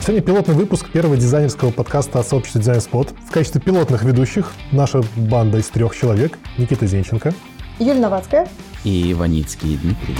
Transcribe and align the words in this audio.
Сегодня 0.00 0.22
пилотный 0.22 0.54
выпуск 0.54 0.90
первого 0.90 1.14
дизайнерского 1.18 1.70
подкаста 1.70 2.20
от 2.20 2.26
сообщества 2.26 2.58
Design 2.58 2.90
Spot. 2.90 3.14
В 3.28 3.30
качестве 3.30 3.60
пилотных 3.60 4.02
ведущих 4.02 4.52
наша 4.72 5.02
банда 5.14 5.58
из 5.58 5.68
трех 5.68 5.94
человек. 5.94 6.38
Никита 6.56 6.86
Зенченко. 6.86 7.34
Юлия 7.78 8.00
Новацкая. 8.00 8.48
И 8.82 9.12
Иваницкий 9.12 9.76
Дмитрий. 9.76 10.16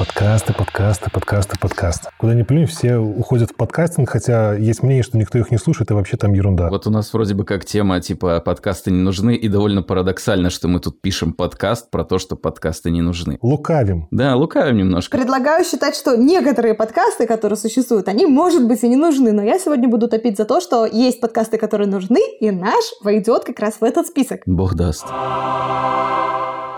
Подкасты, 0.00 0.54
подкасты, 0.54 1.10
подкасты, 1.10 1.58
подкасты. 1.60 2.08
Куда 2.16 2.32
ни 2.32 2.42
плюнь, 2.42 2.64
все 2.64 2.96
уходят 2.96 3.50
в 3.50 3.54
подкастинг, 3.54 4.08
хотя 4.08 4.54
есть 4.54 4.82
мнение, 4.82 5.02
что 5.02 5.18
никто 5.18 5.36
их 5.38 5.50
не 5.50 5.58
слушает, 5.58 5.90
и 5.90 5.92
вообще 5.92 6.16
там 6.16 6.32
ерунда. 6.32 6.70
Вот 6.70 6.86
у 6.86 6.90
нас 6.90 7.12
вроде 7.12 7.34
бы 7.34 7.44
как 7.44 7.66
тема, 7.66 8.00
типа, 8.00 8.40
подкасты 8.40 8.90
не 8.90 9.02
нужны, 9.02 9.36
и 9.36 9.46
довольно 9.48 9.82
парадоксально, 9.82 10.48
что 10.48 10.68
мы 10.68 10.80
тут 10.80 11.02
пишем 11.02 11.34
подкаст 11.34 11.90
про 11.90 12.02
то, 12.02 12.18
что 12.18 12.34
подкасты 12.34 12.90
не 12.90 13.02
нужны. 13.02 13.36
Лукавим. 13.42 14.08
Да, 14.10 14.36
лукавим 14.36 14.78
немножко. 14.78 15.18
Предлагаю 15.18 15.66
считать, 15.66 15.94
что 15.94 16.16
некоторые 16.16 16.72
подкасты, 16.72 17.26
которые 17.26 17.58
существуют, 17.58 18.08
они, 18.08 18.24
может 18.24 18.66
быть, 18.66 18.82
и 18.82 18.88
не 18.88 18.96
нужны, 18.96 19.32
но 19.32 19.42
я 19.42 19.58
сегодня 19.58 19.86
буду 19.86 20.08
топить 20.08 20.38
за 20.38 20.46
то, 20.46 20.62
что 20.62 20.86
есть 20.86 21.20
подкасты, 21.20 21.58
которые 21.58 21.88
нужны, 21.88 22.20
и 22.40 22.50
наш 22.50 22.84
войдет 23.04 23.44
как 23.44 23.60
раз 23.60 23.74
в 23.82 23.84
этот 23.84 24.06
список. 24.06 24.40
Бог 24.46 24.76
даст 24.76 25.04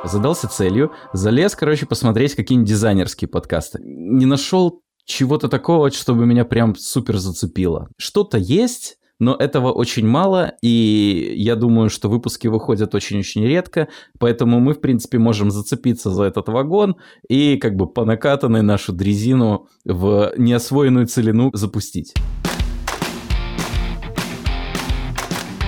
задался 0.04 0.48
целью, 0.48 0.92
залез, 1.12 1.54
короче, 1.54 1.86
посмотреть 1.86 2.34
какие-нибудь 2.34 2.68
дизайнерские 2.68 3.28
подкасты. 3.28 3.80
Не 3.82 4.26
нашел 4.26 4.82
чего-то 5.04 5.48
такого, 5.48 5.90
чтобы 5.90 6.26
меня 6.26 6.44
прям 6.44 6.74
супер 6.76 7.18
зацепило. 7.18 7.88
Что-то 7.96 8.38
есть, 8.38 8.98
но 9.18 9.34
этого 9.36 9.70
очень 9.70 10.06
мало, 10.06 10.54
и 10.62 11.34
я 11.36 11.54
думаю, 11.54 11.90
что 11.90 12.08
выпуски 12.08 12.48
выходят 12.48 12.94
очень-очень 12.94 13.44
редко, 13.44 13.88
поэтому 14.18 14.58
мы, 14.60 14.74
в 14.74 14.80
принципе, 14.80 15.18
можем 15.18 15.50
зацепиться 15.50 16.10
за 16.10 16.24
этот 16.24 16.48
вагон 16.48 16.96
и 17.28 17.56
как 17.56 17.76
бы 17.76 17.86
по 17.86 18.04
накатанной 18.04 18.62
нашу 18.62 18.92
дрезину 18.92 19.68
в 19.84 20.32
неосвоенную 20.36 21.06
целину 21.06 21.50
запустить. 21.54 22.14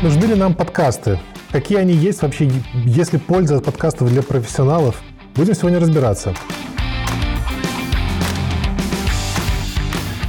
Нужны 0.03 0.27
ли 0.27 0.35
нам 0.35 0.55
подкасты? 0.55 1.21
Какие 1.55 1.79
они 1.79 1.95
есть 1.95 2.21
вообще, 2.23 2.51
если 2.85 3.17
польза 3.17 3.59
от 3.59 3.65
подкастов 3.65 4.09
для 4.09 4.25
профессионалов? 4.25 5.01
Будем 5.37 5.55
сегодня 5.55 5.79
разбираться. 5.79 6.35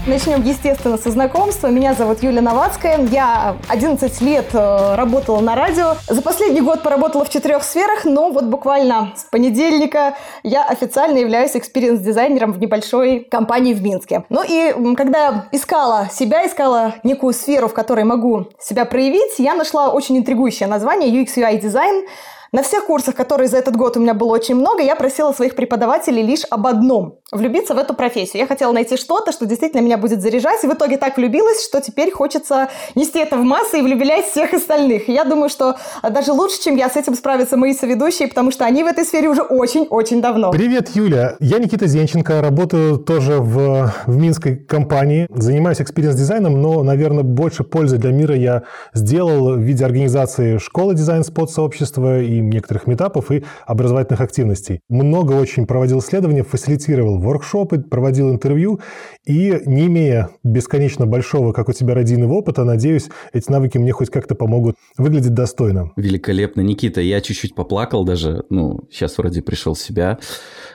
Начнем, 0.08 0.44
естественно, 0.44 1.00
со 1.00 1.10
знакомства. 1.10 1.66
Меня 1.66 1.96
зовут 1.96 2.22
Юлия 2.22 2.42
Новацкая. 2.42 3.08
Я 3.08 3.58
11 3.70 4.22
лет 4.22 4.46
э, 4.54 4.96
работала 4.96 5.40
на 5.40 5.56
радио. 5.56 5.96
За 6.08 6.22
последний 6.22 6.62
год 6.62 6.84
поработала 6.84 7.26
в 7.26 7.30
четырех 7.32 7.64
сферах, 7.64 8.06
но 8.06 8.30
вот 8.30 8.44
буквально 8.44 9.14
с 9.16 9.24
понедельника 9.24 10.16
я 10.44 10.64
официально 10.64 11.18
являюсь 11.18 11.56
experience-дизайнером 11.56 12.54
в 12.54 12.60
небольшой 12.60 13.22
компании 13.22 13.74
в 13.74 13.82
Минске. 13.82 14.26
Ну 14.30 14.44
и 14.48 14.96
когда 14.96 15.48
искала 15.52 16.08
себя, 16.12 16.46
искала 16.46 16.94
некую 17.02 17.34
сферу, 17.34 17.68
в 17.68 17.74
которой 17.74 18.04
могу 18.04 18.46
себя 18.60 18.86
проявить, 18.86 19.40
я 19.40 19.56
нашла 19.56 19.90
очень 19.90 20.20
интригующее 20.20 20.70
название 20.70 21.10
UX-UI 21.10 21.60
дизайн. 21.60 22.06
На 22.52 22.62
всех 22.64 22.86
курсах, 22.86 23.16
которые 23.16 23.48
за 23.48 23.58
этот 23.58 23.76
год 23.76 23.98
у 23.98 24.00
меня 24.00 24.14
было 24.14 24.30
очень 24.30 24.56
много, 24.56 24.84
я 24.84 24.96
просила 24.96 25.32
своих 25.34 25.56
преподавателей 25.56 26.22
лишь 26.22 26.44
об 26.50 26.68
одном– 26.68 27.20
влюбиться 27.32 27.74
в 27.74 27.78
эту 27.78 27.94
профессию. 27.94 28.42
Я 28.42 28.48
хотела 28.48 28.72
найти 28.72 28.98
что-то, 28.98 29.32
что 29.32 29.46
действительно 29.46 29.82
меня 29.82 29.98
будет 29.98 30.22
заряжать, 30.22 30.64
и 30.64 30.68
в 30.68 30.74
итоге 30.74 30.98
так 30.98 31.18
влюбилась, 31.18 31.66
что 31.66 31.82
теперь 31.82 32.12
хочется 32.12 32.70
нести 32.94 33.20
это 33.20 33.38
в 33.38 33.44
массы 33.44 33.80
и 33.80 33.82
влюблять 33.82 34.26
всех 34.26 34.54
остальных. 34.54 35.10
И 35.10 35.14
я 35.14 35.26
думаю, 35.26 35.50
что 35.50 35.76
даже 36.04 36.32
лучше, 36.32 36.62
чем 36.62 36.76
я, 36.76 36.90
с 36.90 36.96
этим 36.96 37.16
справятся 37.16 37.58
мои 37.58 37.74
соведущие, 37.74 38.28
потому 38.28 38.52
что 38.52 38.66
они 38.66 38.84
в 38.84 38.88
этой 38.88 39.06
сфере 39.06 39.28
уже 39.28 39.42
очень-очень 39.42 40.22
давно. 40.22 40.52
Привет, 40.52 40.90
Юля. 40.96 41.36
Я 41.40 41.58
Никита 41.60 41.88
Зенченко, 41.88 42.42
работаю 42.42 42.98
тоже 42.98 43.40
в, 43.40 43.92
в 44.06 44.18
Минской 44.18 44.56
компании, 44.56 45.28
занимаюсь 45.30 45.82
experience-дизайном, 45.82 46.62
но, 46.62 46.84
наверное, 46.84 47.24
больше 47.24 47.64
пользы 47.64 47.98
для 47.98 48.12
мира 48.12 48.36
я 48.36 48.64
сделал 48.94 49.56
в 49.56 49.60
виде 49.60 49.84
организации 49.84 50.58
школы 50.58 50.94
Design 50.94 51.28
Spot 51.28 51.52
сообщества 51.52 52.22
и 52.38 52.42
некоторых 52.42 52.88
митапов 52.88 53.32
и 53.32 53.44
образовательных 53.66 54.22
активностей. 54.22 54.82
Много 54.90 55.34
очень 55.34 55.66
проводил 55.66 56.00
исследований, 56.00 56.42
фасилитировал 56.42 57.20
воркшопы, 57.20 57.80
проводил 57.80 58.32
интервью, 58.32 58.80
и 59.26 59.62
не 59.66 59.88
имея 59.88 60.30
бесконечно 60.44 61.06
большого, 61.06 61.52
как 61.52 61.70
у 61.70 61.74
тебя, 61.74 61.94
радийного 61.94 62.34
опыта, 62.34 62.64
надеюсь, 62.64 63.10
эти 63.34 63.52
навыки 63.52 63.78
мне 63.78 63.92
хоть 63.92 64.10
как-то 64.10 64.36
помогут 64.36 64.76
выглядеть 64.98 65.34
достойно. 65.34 65.92
Великолепно, 65.96 66.62
Никита. 66.62 67.02
Я 67.02 67.22
чуть-чуть 67.22 67.56
поплакал 67.56 68.04
даже, 68.04 68.44
ну, 68.50 68.82
сейчас 68.92 69.18
вроде 69.18 69.42
пришел 69.42 69.74
в 69.74 69.80
себя. 69.80 70.20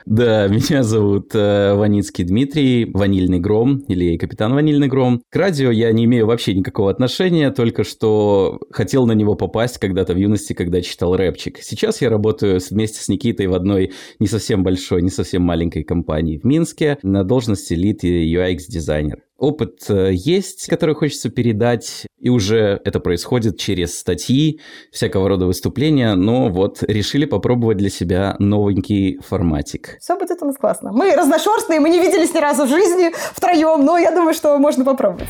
Да, 0.05 0.47
меня 0.47 0.83
зовут 0.83 1.33
э, 1.33 1.73
Ваницкий 1.73 2.23
Дмитрий, 2.23 2.85
Ванильный 2.85 3.39
Гром 3.39 3.79
или 3.87 4.17
Капитан 4.17 4.53
Ванильный 4.53 4.87
Гром. 4.87 5.21
К 5.29 5.35
радио 5.35 5.71
я 5.71 5.91
не 5.91 6.05
имею 6.05 6.25
вообще 6.25 6.53
никакого 6.53 6.89
отношения, 6.91 7.51
только 7.51 7.83
что 7.83 8.59
хотел 8.71 9.05
на 9.05 9.13
него 9.13 9.35
попасть 9.35 9.77
когда-то 9.77 10.13
в 10.13 10.17
юности, 10.17 10.53
когда 10.53 10.81
читал 10.81 11.15
рэпчик. 11.15 11.59
Сейчас 11.61 12.01
я 12.01 12.09
работаю 12.09 12.59
вместе 12.69 13.01
с 13.01 13.07
Никитой 13.07 13.47
в 13.47 13.53
одной 13.53 13.91
не 14.19 14.27
совсем 14.27 14.63
большой, 14.63 15.01
не 15.01 15.09
совсем 15.09 15.43
маленькой 15.43 15.83
компании 15.83 16.37
в 16.37 16.43
Минске 16.45 16.97
на 17.03 17.23
должности 17.23 17.73
лид 17.73 18.03
UX-дизайнер. 18.03 19.19
Опыт 19.41 19.89
э, 19.89 20.11
есть, 20.13 20.67
который 20.67 20.93
хочется 20.93 21.31
передать, 21.31 22.05
и 22.19 22.29
уже 22.29 22.79
это 22.85 22.99
происходит 22.99 23.57
через 23.57 23.97
статьи, 23.97 24.61
всякого 24.91 25.27
рода 25.27 25.47
выступления, 25.47 26.13
но 26.13 26.49
вот 26.49 26.83
решили 26.83 27.25
попробовать 27.25 27.77
для 27.77 27.89
себя 27.89 28.35
новенький 28.37 29.19
форматик. 29.27 29.97
Все 29.99 30.15
будет 30.15 30.43
у 30.43 30.45
нас 30.45 30.57
классно. 30.57 30.91
Мы 30.91 31.15
разношерстные, 31.15 31.79
мы 31.79 31.89
не 31.89 31.99
виделись 31.99 32.35
ни 32.35 32.37
разу 32.37 32.65
в 32.65 32.69
жизни 32.69 33.11
втроем, 33.33 33.83
но 33.83 33.97
я 33.97 34.11
думаю, 34.11 34.35
что 34.35 34.55
можно 34.59 34.85
попробовать. 34.85 35.29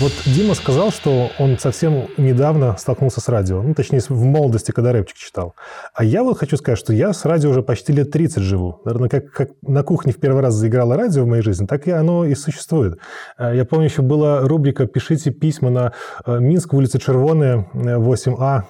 Вот 0.00 0.12
Дима 0.24 0.54
сказал, 0.54 0.90
что 0.92 1.30
он 1.38 1.58
совсем 1.58 2.06
недавно 2.16 2.74
столкнулся 2.78 3.20
с 3.20 3.28
радио. 3.28 3.62
Ну, 3.62 3.74
точнее, 3.74 4.00
в 4.08 4.24
молодости, 4.24 4.70
когда 4.70 4.92
рэпчик 4.92 5.18
читал. 5.18 5.54
А 5.92 6.04
я 6.04 6.24
вот 6.24 6.38
хочу 6.38 6.56
сказать, 6.56 6.78
что 6.78 6.94
я 6.94 7.12
с 7.12 7.26
радио 7.26 7.50
уже 7.50 7.62
почти 7.62 7.92
лет 7.92 8.10
30 8.10 8.42
живу. 8.42 8.80
Наверное, 8.86 9.10
как, 9.10 9.30
как 9.30 9.50
на 9.60 9.82
кухне 9.82 10.14
в 10.14 10.16
первый 10.16 10.40
раз 10.40 10.54
заиграло 10.54 10.96
радио 10.96 11.24
в 11.24 11.26
моей 11.26 11.42
жизни, 11.42 11.66
так 11.66 11.86
и 11.86 11.90
оно 11.90 12.24
и 12.24 12.34
существует. 12.34 12.98
А 13.36 13.52
я 13.52 13.66
помню, 13.66 13.88
еще 13.88 14.00
была 14.00 14.40
рубрика 14.40 14.86
«Пишите 14.86 15.32
письма 15.32 15.68
на 15.68 15.92
э, 16.24 16.38
Минск, 16.38 16.72
улица 16.72 16.98
Червоная, 16.98 17.68
8А» 17.74 18.62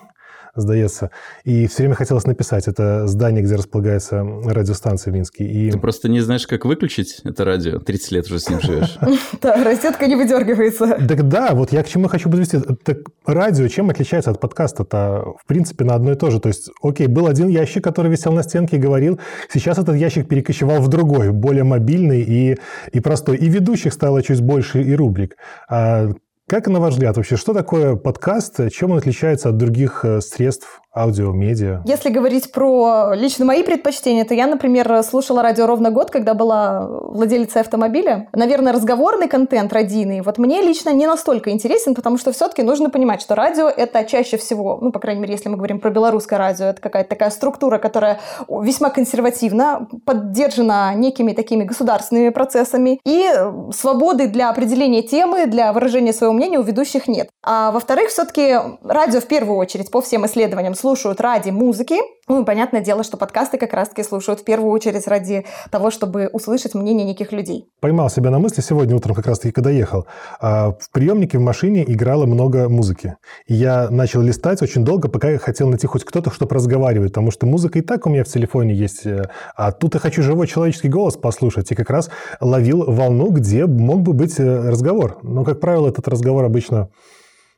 сдается. 0.55 1.11
И 1.45 1.67
все 1.67 1.83
время 1.83 1.95
хотелось 1.95 2.27
написать. 2.27 2.69
Это 2.69 3.07
здание, 3.07 3.43
где 3.43 3.55
располагается 3.55 4.23
радиостанция 4.23 5.13
в 5.13 5.15
Минске. 5.15 5.45
И... 5.45 5.71
Ты 5.71 5.79
просто 5.79 6.09
не 6.09 6.21
знаешь, 6.21 6.47
как 6.47 6.65
выключить 6.65 7.21
это 7.25 7.45
радио. 7.45 7.79
30 7.79 8.13
лет 8.13 8.27
уже 8.27 8.41
с 8.41 8.49
ним 8.49 8.61
живешь. 8.61 8.99
Да, 9.41 9.63
розетка 9.65 10.07
не 10.07 10.17
выдергивается. 10.17 10.99
Так 11.09 11.29
да, 11.29 11.55
вот 11.55 11.73
я 11.73 11.83
к 11.83 11.89
чему 11.89 12.09
хочу 12.09 12.29
подвести. 12.29 12.59
Так 12.85 12.99
радио 13.25 13.69
чем 13.69 13.91
отличается 13.91 14.31
от 14.31 14.41
подкаста-то? 14.41 15.35
В 15.43 15.47
принципе, 15.47 15.85
на 15.85 15.95
одно 15.95 16.13
и 16.13 16.15
то 16.15 16.31
же. 16.31 16.41
То 16.41 16.49
есть, 16.49 16.71
окей, 16.83 17.07
был 17.07 17.27
один 17.27 17.49
ящик, 17.49 17.83
который 17.83 18.11
висел 18.11 18.33
на 18.33 18.43
стенке 18.43 18.77
и 18.77 18.81
говорил. 18.81 19.21
Сейчас 19.53 19.79
этот 19.79 19.97
ящик 19.97 20.29
перекочевал 20.29 20.81
в 20.81 20.89
другой, 20.89 21.31
более 21.31 21.65
мобильный 21.65 22.23
и, 22.23 22.57
и 22.93 23.01
простой. 23.01 23.37
И 23.37 23.49
ведущих 23.49 23.93
стало 23.93 24.23
чуть 24.23 24.41
больше, 24.41 24.83
и 24.83 24.95
рубрик. 24.95 25.37
А 25.69 26.11
как, 26.51 26.67
на 26.67 26.81
ваш 26.81 26.95
взгляд, 26.95 27.17
вообще, 27.17 27.37
что 27.37 27.55
такое 27.55 27.95
подкаст? 27.95 28.73
Чем 28.73 28.91
он 28.91 28.99
отличается 28.99 29.51
от 29.51 29.57
других 29.57 30.05
э, 30.05 30.21
средств 30.21 30.80
аудио, 30.95 31.33
медиа? 31.33 31.83
Если 31.85 32.11
говорить 32.11 32.53
про 32.53 33.13
лично 33.15 33.45
мои 33.45 33.63
предпочтения, 33.63 34.25
то 34.25 34.35
я, 34.35 34.47
например, 34.47 35.03
слушала 35.03 35.43
радио 35.43 35.67
ровно 35.67 35.91
год, 35.91 36.11
когда 36.11 36.35
была 36.35 36.87
владелицей 36.89 37.61
автомобиля. 37.61 38.29
Наверное, 38.33 38.73
разговорный 38.73 39.29
контент 39.29 39.73
радийный 39.73 40.21
вот 40.21 40.39
мне 40.39 40.63
лично 40.63 40.91
не 40.91 41.07
настолько 41.07 41.51
интересен, 41.51 41.95
потому 41.95 42.19
что 42.19 42.33
все-таки 42.33 42.63
нужно 42.63 42.91
понимать, 42.91 43.23
что 43.23 43.35
радио— 43.35 43.69
это 43.77 44.05
чаще 44.05 44.37
всего, 44.37 44.79
ну, 44.81 44.93
по 44.93 44.99
крайней 44.99 45.21
мере, 45.23 45.35
если 45.35 45.49
мы 45.49 45.57
говорим 45.57 45.81
про 45.81 45.91
белорусское 45.91 46.39
радио, 46.39 46.67
это 46.67 46.81
какая-то 46.81 47.11
такая 47.11 47.31
структура, 47.31 47.79
которая 47.79 48.21
весьма 48.49 48.91
консервативна, 48.91 49.89
поддержана 50.05 50.93
некими 50.95 51.33
такими 51.33 51.65
государственными 51.65 52.31
процессами, 52.31 53.01
и 53.05 53.31
свободы 53.73 54.29
для 54.29 54.51
определения 54.51 55.03
темы, 55.03 55.47
для 55.47 55.73
выражения 55.73 56.13
своего 56.13 56.35
мнения 56.35 56.59
у 56.59 56.63
ведущих 56.63 57.09
нет. 57.09 57.29
А 57.43 57.71
во-вторых, 57.71 58.09
все-таки 58.09 58.57
радио 58.83 59.21
в 59.21 59.27
первую 59.27 59.57
очередь 59.57 59.91
по 59.91 60.01
всем 60.01 60.27
исследованиям 60.27 60.75
слушают 60.81 61.21
ради 61.21 61.51
музыки. 61.51 61.97
Ну 62.29 62.43
и 62.43 62.45
понятное 62.45 62.81
дело, 62.81 63.03
что 63.05 63.17
подкасты 63.17 63.59
как 63.59 63.73
раз-таки 63.73 64.03
слушают 64.03 64.41
в 64.41 64.45
первую 64.45 64.71
очередь 64.71 65.07
ради 65.07 65.45
того, 65.71 65.91
чтобы 65.91 66.29
услышать 66.33 66.75
мнение 66.75 67.05
неких 67.05 67.33
людей. 67.33 67.67
Поймал 67.81 68.09
себя 68.09 68.31
на 68.31 68.39
мысли 68.39 68.61
сегодня 68.61 68.97
утром, 68.97 69.15
как 69.15 69.27
раз-таки, 69.27 69.53
когда 69.53 69.71
ехал. 69.71 70.07
А, 70.41 70.73
в 70.73 70.91
приемнике 70.93 71.39
в 71.39 71.43
машине 71.43 71.85
играло 71.87 72.27
много 72.27 72.69
музыки. 72.69 73.17
И 73.47 73.55
я 73.55 73.89
начал 73.91 74.23
листать 74.23 74.63
очень 74.63 74.85
долго, 74.85 75.09
пока 75.09 75.31
я 75.31 75.39
хотел 75.39 75.69
найти 75.69 75.87
хоть 75.87 76.05
кто-то, 76.05 76.31
чтобы 76.31 76.55
разговаривать, 76.55 77.11
потому 77.11 77.31
что 77.31 77.47
музыка 77.47 77.79
и 77.79 77.83
так 77.83 78.07
у 78.07 78.11
меня 78.11 78.25
в 78.25 78.29
телефоне 78.29 78.75
есть. 78.75 79.07
Э, 79.07 79.29
а 79.57 79.73
тут 79.73 79.95
я 79.95 80.01
хочу 80.01 80.23
живой 80.23 80.47
человеческий 80.47 80.89
голос 80.89 81.17
послушать. 81.17 81.71
И 81.73 81.75
как 81.75 81.91
раз 81.91 82.11
ловил 82.41 82.85
волну, 82.91 83.31
где 83.31 83.67
мог 83.67 84.03
бы 84.03 84.13
быть 84.13 84.39
э, 84.39 84.71
разговор. 84.71 85.19
Но, 85.23 85.45
как 85.45 85.61
правило, 85.61 85.89
этот 85.89 86.09
разговор 86.09 86.45
обычно 86.45 86.89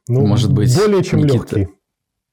ну, 0.09 0.27
Может 0.27 0.53
быть, 0.53 0.77
более 0.77 1.05
чем 1.05 1.21
Никита, 1.21 1.35
легкий. 1.35 1.69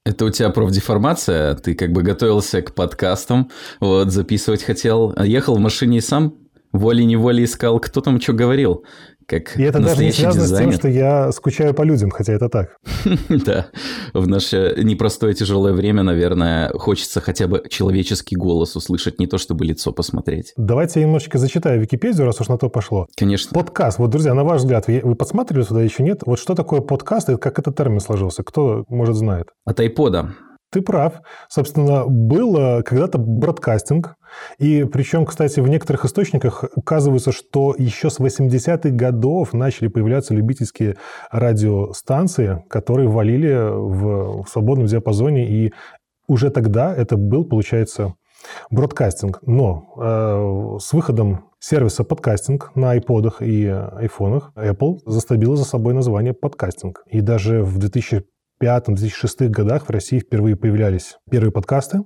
Это 0.09 0.25
у 0.25 0.31
тебя 0.31 0.50
профдеформация? 0.50 1.53
Ты 1.53 1.75
как 1.75 1.91
бы 1.91 2.01
готовился 2.01 2.63
к 2.63 2.73
подкастам, 2.73 3.51
вот, 3.79 4.11
записывать 4.11 4.63
хотел, 4.63 5.13
ехал 5.23 5.56
в 5.56 5.59
машине 5.59 6.00
и 6.00 6.01
сам 6.01 6.33
волей-неволей 6.71 7.45
искал, 7.45 7.80
кто 7.80 8.01
там 8.01 8.19
что 8.21 8.33
говорил 8.33 8.83
как 9.30 9.57
И 9.57 9.63
это 9.63 9.80
даже 9.80 10.04
не 10.04 10.12
связано 10.12 10.44
дизайнер. 10.44 10.74
с 10.74 10.80
тем, 10.80 10.80
что 10.80 10.88
я 10.89 11.31
скучаю 11.31 11.74
по 11.74 11.83
людям, 11.83 12.10
хотя 12.10 12.33
это 12.33 12.50
так. 12.50 12.77
Да, 13.30 13.68
в 14.13 14.27
наше 14.27 14.75
непростое 14.77 15.33
тяжелое 15.33 15.74
время, 15.74 16.04
наверное, 16.04 16.69
хочется 16.74 17.21
хотя 17.21 17.48
бы 17.48 17.63
человеческий 17.69 18.36
голос 18.36 18.75
услышать, 18.75 19.19
не 19.19 19.27
то 19.27 19.38
чтобы 19.38 19.66
лицо 19.66 19.92
посмотреть. 19.92 20.54
Давайте 20.57 21.00
я 21.00 21.06
немножечко 21.06 21.38
зачитаю 21.38 21.80
Википедию, 21.80 22.25
раз 22.25 22.42
уж 22.42 22.48
на 22.48 22.57
то 22.57 22.69
пошло. 22.69 23.06
Конечно. 23.15 23.54
Подкаст. 23.54 24.00
Вот, 24.00 24.10
друзья, 24.10 24.33
на 24.33 24.44
ваш 24.44 24.62
взгляд, 24.62 24.88
вы 24.88 25.15
подсматривали 25.15 25.63
сюда 25.63 25.81
еще 25.81 26.04
нет? 26.04 26.22
Вот 26.25 26.39
что 26.39 26.56
такое 26.56 26.81
подкаст 26.81 27.30
и 27.30 27.38
как 27.38 27.60
этот 27.60 27.75
термин 27.75 28.00
сложился? 28.00 28.44
Кто, 28.44 28.86
может, 28.89 29.15
знает? 29.15 29.48
От 29.65 29.80
айпода. 29.80 30.33
Ты 30.72 30.81
прав. 30.81 31.22
Собственно, 31.50 32.06
был 32.07 32.83
когда-то 32.83 33.18
бродкастинг. 33.18 34.15
И 34.57 34.83
причем, 34.83 35.25
кстати, 35.25 35.59
в 35.59 35.67
некоторых 35.67 36.05
источниках 36.05 36.65
указывается, 36.75 37.31
что 37.31 37.75
еще 37.77 38.09
с 38.09 38.19
80-х 38.19 38.89
годов 38.89 39.53
начали 39.53 39.87
появляться 39.87 40.33
любительские 40.33 40.97
радиостанции, 41.31 42.63
которые 42.69 43.09
валили 43.09 43.53
в 43.53 44.45
свободном 44.47 44.87
диапазоне. 44.87 45.49
И 45.49 45.73
уже 46.27 46.49
тогда 46.49 46.95
это 46.95 47.17
был, 47.17 47.45
получается, 47.45 48.15
бродкастинг. 48.69 49.39
Но 49.43 49.93
э, 49.97 50.79
с 50.79 50.93
выходом 50.93 51.49
сервиса 51.59 52.03
подкастинг 52.03 52.71
на 52.75 52.97
iPod 52.97 53.43
и 53.43 53.65
айфонах 53.65 54.51
Apple 54.55 54.99
застабила 55.05 55.55
за 55.55 55.65
собой 55.65 55.93
название 55.93 56.33
подкастинг. 56.33 57.03
И 57.07 57.21
даже 57.21 57.63
в 57.63 57.77
2000 57.77 58.23
2005-2006 58.61 59.47
годах 59.47 59.87
в 59.87 59.89
России 59.89 60.19
впервые 60.19 60.55
появлялись 60.55 61.17
первые 61.29 61.51
подкасты. 61.51 61.99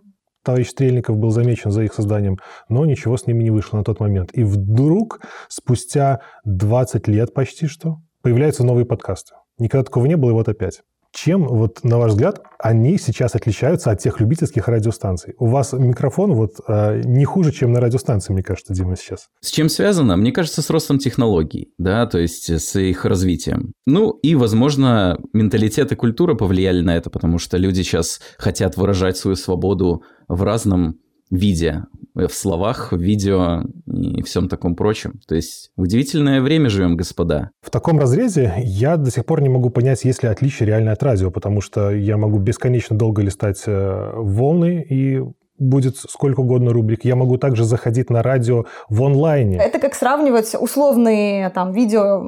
Товарищ 0.43 0.69
Стрельников 0.69 1.17
был 1.17 1.31
замечен 1.31 1.71
за 1.71 1.83
их 1.83 1.93
созданием, 1.93 2.37
но 2.69 2.85
ничего 2.85 3.17
с 3.17 3.25
ними 3.27 3.43
не 3.43 3.49
вышло 3.49 3.77
на 3.77 3.83
тот 3.83 3.99
момент. 3.99 4.31
И 4.33 4.43
вдруг, 4.43 5.21
спустя 5.47 6.19
20 6.45 7.07
лет 7.07 7.33
почти 7.33 7.67
что, 7.67 7.97
появляются 8.21 8.65
новые 8.65 8.85
подкасты. 8.85 9.35
Никогда 9.57 9.85
такого 9.85 10.05
не 10.05 10.17
было, 10.17 10.31
и 10.31 10.33
вот 10.33 10.49
опять. 10.49 10.81
Чем, 11.13 11.47
вот, 11.47 11.83
на 11.83 11.99
ваш 11.99 12.11
взгляд, 12.11 12.41
они 12.57 12.97
сейчас 12.97 13.35
отличаются 13.35 13.91
от 13.91 13.99
тех 13.99 14.19
любительских 14.19 14.67
радиостанций? 14.67 15.35
У 15.37 15.45
вас 15.45 15.73
микрофон 15.73 16.33
вот 16.33 16.55
э, 16.67 17.01
не 17.05 17.23
хуже, 17.23 17.51
чем 17.51 17.71
на 17.71 17.79
радиостанции, 17.79 18.33
мне 18.33 18.41
кажется, 18.41 18.73
Дима, 18.73 18.95
сейчас. 18.95 19.27
С 19.39 19.51
чем 19.51 19.69
связано? 19.69 20.17
Мне 20.17 20.31
кажется, 20.31 20.63
с 20.63 20.69
ростом 20.71 20.97
технологий, 20.97 21.71
да, 21.77 22.07
то 22.07 22.17
есть 22.17 22.49
с 22.49 22.79
их 22.79 23.05
развитием. 23.05 23.73
Ну 23.85 24.09
и, 24.23 24.33
возможно, 24.33 25.19
менталитет 25.33 25.91
и 25.91 25.95
культура 25.95 26.33
повлияли 26.33 26.81
на 26.81 26.97
это, 26.97 27.11
потому 27.11 27.37
что 27.37 27.57
люди 27.57 27.83
сейчас 27.83 28.19
хотят 28.39 28.75
выражать 28.75 29.15
свою 29.15 29.35
свободу 29.35 30.03
в 30.27 30.41
разном 30.41 30.95
виде, 31.35 31.83
в 32.15 32.29
словах, 32.29 32.91
в 32.91 32.97
видео 32.97 33.63
и 33.87 34.21
всем 34.23 34.47
таком 34.47 34.75
прочем. 34.75 35.19
То 35.27 35.35
есть 35.35 35.71
удивительное 35.75 36.41
время 36.41 36.69
живем, 36.69 36.95
господа. 36.95 37.49
В 37.61 37.69
таком 37.69 37.99
разрезе 37.99 38.53
я 38.57 38.97
до 38.97 39.09
сих 39.09 39.25
пор 39.25 39.41
не 39.41 39.49
могу 39.49 39.69
понять, 39.69 40.03
есть 40.03 40.23
ли 40.23 40.29
отличие 40.29 40.67
реальное 40.67 40.93
от 40.93 41.01
радио, 41.01 41.31
потому 41.31 41.61
что 41.61 41.91
я 41.91 42.17
могу 42.17 42.37
бесконечно 42.39 42.97
долго 42.97 43.21
листать 43.21 43.63
э, 43.65 44.11
волны 44.15 44.85
и 44.87 45.23
будет 45.59 45.97
сколько 45.97 46.41
угодно 46.41 46.73
рубрик. 46.73 47.05
Я 47.05 47.15
могу 47.15 47.37
также 47.37 47.63
заходить 47.63 48.09
на 48.09 48.23
радио 48.23 48.65
в 48.89 49.03
онлайне. 49.03 49.57
Это 49.57 49.79
как 49.79 49.93
сравнивать 49.93 50.55
условные 50.59 51.49
там 51.49 51.71
видео, 51.71 52.23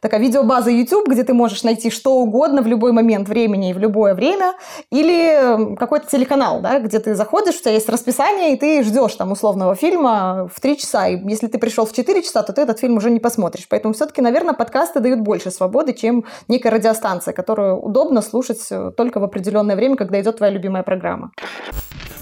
такая 0.00 0.20
видеобаза 0.20 0.70
YouTube, 0.70 1.08
где 1.08 1.24
ты 1.24 1.34
можешь 1.34 1.62
найти 1.62 1.90
что 1.90 2.16
угодно 2.16 2.62
в 2.62 2.66
любой 2.66 2.92
момент 2.92 3.28
времени 3.28 3.70
и 3.70 3.72
в 3.74 3.78
любое 3.78 4.14
время, 4.14 4.54
или 4.90 5.76
какой-то 5.76 6.08
телеканал, 6.08 6.60
да, 6.60 6.80
где 6.80 6.98
ты 6.98 7.14
заходишь, 7.14 7.56
у 7.56 7.60
тебя 7.60 7.72
есть 7.72 7.88
расписание, 7.88 8.54
и 8.54 8.56
ты 8.56 8.82
ждешь 8.82 9.14
там 9.14 9.32
условного 9.32 9.74
фильма 9.74 10.48
в 10.52 10.60
3 10.60 10.78
часа. 10.78 11.08
И 11.08 11.18
если 11.28 11.46
ты 11.48 11.58
пришел 11.58 11.84
в 11.84 11.92
4 11.92 12.22
часа, 12.22 12.42
то 12.42 12.52
ты 12.52 12.62
этот 12.62 12.78
фильм 12.78 12.96
уже 12.96 13.10
не 13.10 13.20
посмотришь. 13.20 13.66
Поэтому 13.68 13.94
все-таки, 13.94 14.22
наверное, 14.22 14.54
подкасты 14.54 15.00
дают 15.00 15.20
больше 15.20 15.50
свободы, 15.50 15.92
чем 15.92 16.24
некая 16.48 16.70
радиостанция, 16.70 17.34
которую 17.34 17.78
удобно 17.78 18.22
слушать 18.22 18.66
э, 18.70 18.90
только 18.96 19.20
в 19.20 19.24
определенное 19.24 19.76
время, 19.76 19.96
когда 19.96 20.20
идет 20.20 20.38
твоя 20.38 20.52
любимая 20.52 20.82
программа. 20.82 21.30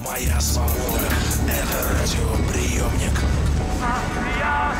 Моя 0.06 0.40
свобода– 0.40 1.08
это 1.48 1.78
радиоприемник. 1.98 3.20
Я 4.38 4.72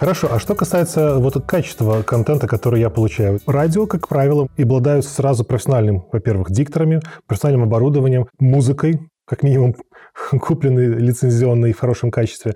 Хорошо, 0.00 0.28
а 0.32 0.40
что 0.40 0.56
касается 0.56 1.18
вот 1.18 1.46
качества 1.46 2.02
контента, 2.02 2.48
который 2.48 2.80
я 2.80 2.90
получаю? 2.90 3.38
Радио, 3.46 3.86
как 3.86 4.08
правило, 4.08 4.48
обладают 4.58 5.04
сразу 5.04 5.44
профессиональным, 5.44 6.04
во-первых, 6.10 6.50
дикторами, 6.50 7.00
профессиональным 7.28 7.68
оборудованием, 7.68 8.26
музыкой, 8.40 8.98
как 9.24 9.44
минимум 9.44 9.76
купленный 10.40 10.88
лицензионный 10.88 11.72
в 11.72 11.78
хорошем 11.78 12.10
качестве. 12.10 12.54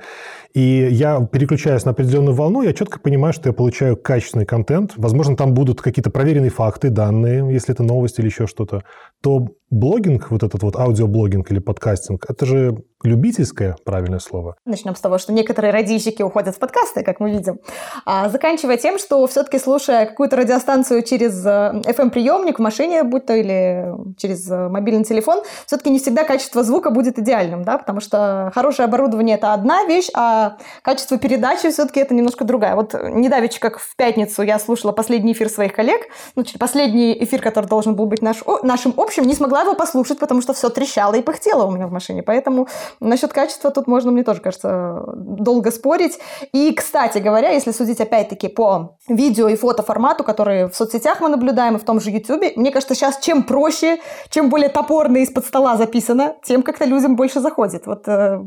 И 0.57 0.89
я 0.91 1.21
переключаясь 1.21 1.85
на 1.85 1.91
определенную 1.91 2.35
волну, 2.35 2.63
я 2.63 2.73
четко 2.73 2.99
понимаю, 2.99 3.35
что 3.35 3.51
я 3.51 3.53
получаю 3.53 3.95
качественный 3.95 4.47
контент. 4.47 4.95
Возможно, 4.97 5.37
там 5.37 5.53
будут 5.53 5.83
какие-то 5.83 6.11
проверенные 6.11 6.49
факты, 6.49 6.89
данные, 6.89 7.53
если 7.53 7.75
это 7.75 7.83
новость 7.83 8.19
или 8.19 8.29
еще 8.29 8.47
что-то. 8.47 8.83
То 9.23 9.49
блогинг, 9.71 10.31
вот 10.31 10.43
этот 10.43 10.63
вот 10.63 10.77
аудиоблогинг 10.77 11.51
или 11.51 11.59
подкастинг, 11.59 12.25
это 12.31 12.47
же 12.47 12.79
любительское, 13.03 13.77
правильное 13.85 14.19
слово. 14.19 14.57
Начнем 14.65 14.95
с 14.95 15.01
того, 15.01 15.19
что 15.19 15.33
некоторые 15.33 15.73
радищики 15.73 16.23
уходят 16.23 16.57
в 16.57 16.59
подкасты, 16.59 17.03
как 17.03 17.21
мы 17.21 17.31
видим, 17.31 17.59
а 18.05 18.29
заканчивая 18.29 18.77
тем, 18.77 18.99
что 18.99 19.27
все-таки 19.27 19.59
слушая 19.59 20.07
какую-то 20.07 20.37
радиостанцию 20.37 21.03
через 21.03 21.45
FM-приемник 21.45 22.55
э, 22.55 22.57
в 22.57 22.59
машине, 22.61 23.03
будь 23.03 23.27
то 23.27 23.35
или 23.35 23.93
через 24.17 24.51
э, 24.51 24.69
мобильный 24.69 25.05
телефон, 25.05 25.43
все-таки 25.67 25.91
не 25.91 25.99
всегда 25.99 26.25
качество 26.25 26.63
звука 26.63 26.91
будет 26.91 27.19
идеальным, 27.19 27.65
да, 27.65 27.79
потому 27.79 28.01
что 28.01 28.51
хорошее 28.55 28.87
оборудование– 28.87 29.37
это 29.37 29.53
одна 29.53 29.85
вещь, 29.85 30.09
а 30.15 30.46
качество 30.83 31.19
передачи 31.19 31.71
все-таки 31.71 32.01
это 32.01 32.15
немножко 32.15 32.45
другая. 32.45 32.75
Вот 32.75 32.95
недавеча, 32.95 33.61
как 33.61 33.79
в 33.79 33.97
пятницу, 33.97 34.43
я 34.43 34.59
слушала 34.59 34.93
последний 34.93 35.33
эфир 35.33 35.49
своих 35.49 35.73
коллег, 35.73 36.03
ну, 36.35 36.45
последний 36.59 37.17
эфир, 37.25 37.41
который 37.43 37.67
должен 37.67 37.95
был 37.95 38.07
быть 38.07 38.23
наш, 38.23 38.43
о, 38.47 38.61
нашим 38.63 38.95
общим, 38.97 39.25
не 39.25 39.35
смогла 39.35 39.63
его 39.63 39.75
послушать, 39.75 40.19
потому 40.19 40.43
что 40.43 40.53
все 40.53 40.69
трещало 40.69 41.15
и 41.15 41.23
пыхтело 41.23 41.65
у 41.67 41.71
меня 41.71 41.87
в 41.87 41.91
машине, 41.91 42.23
поэтому 42.23 42.67
Насчет 43.01 43.33
качества 43.33 43.71
тут 43.71 43.87
можно, 43.87 44.11
мне 44.11 44.23
тоже 44.23 44.41
кажется, 44.41 45.05
долго 45.15 45.71
спорить. 45.71 46.19
И, 46.53 46.73
кстати 46.73 47.19
говоря, 47.19 47.51
если 47.51 47.73
судить 47.73 48.01
опять-таки 48.01 48.49
по 48.49 48.97
видео 49.09 49.49
и 49.49 49.57
фотоформату, 49.57 50.25
которые 50.25 50.69
в 50.69 50.75
соцсетях 50.75 51.21
мы 51.21 51.29
наблюдаем 51.29 51.77
и 51.77 51.79
в 51.79 51.85
том 51.85 52.01
же 52.01 52.11
YouTube, 52.11 52.57
мне 52.57 52.71
кажется, 52.71 52.95
сейчас 52.95 53.19
чем 53.19 53.43
проще, 53.43 53.99
чем 54.31 54.49
более 54.49 54.69
топорно 54.69 55.19
из-под 55.19 55.47
стола 55.47 55.77
записано, 55.77 56.37
тем 56.45 56.63
как-то 56.63 56.85
людям 56.85 57.17
больше 57.17 57.41
заходит. 57.41 57.87
Вот 57.87 58.09
э, 58.09 58.39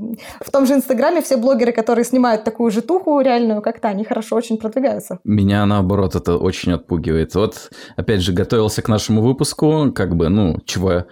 в 0.41 0.51
том 0.51 0.65
же 0.65 0.73
Инстаграме 0.73 1.21
все 1.21 1.37
блогеры, 1.37 1.71
которые 1.71 1.88
снимают 2.03 2.43
такую 2.43 2.71
же 2.71 2.81
туху 2.81 3.19
реальную, 3.21 3.61
как-то 3.61 3.87
они 3.87 4.03
хорошо 4.03 4.35
очень 4.35 4.57
продвигаются. 4.57 5.19
Меня, 5.23 5.65
наоборот, 5.65 6.15
это 6.15 6.37
очень 6.37 6.73
отпугивает. 6.73 7.35
Вот, 7.35 7.71
опять 7.95 8.21
же, 8.21 8.33
готовился 8.33 8.81
к 8.81 8.87
нашему 8.87 9.21
выпуску, 9.21 9.91
как 9.93 10.15
бы, 10.15 10.29
ну, 10.29 10.57
чего 10.65 11.05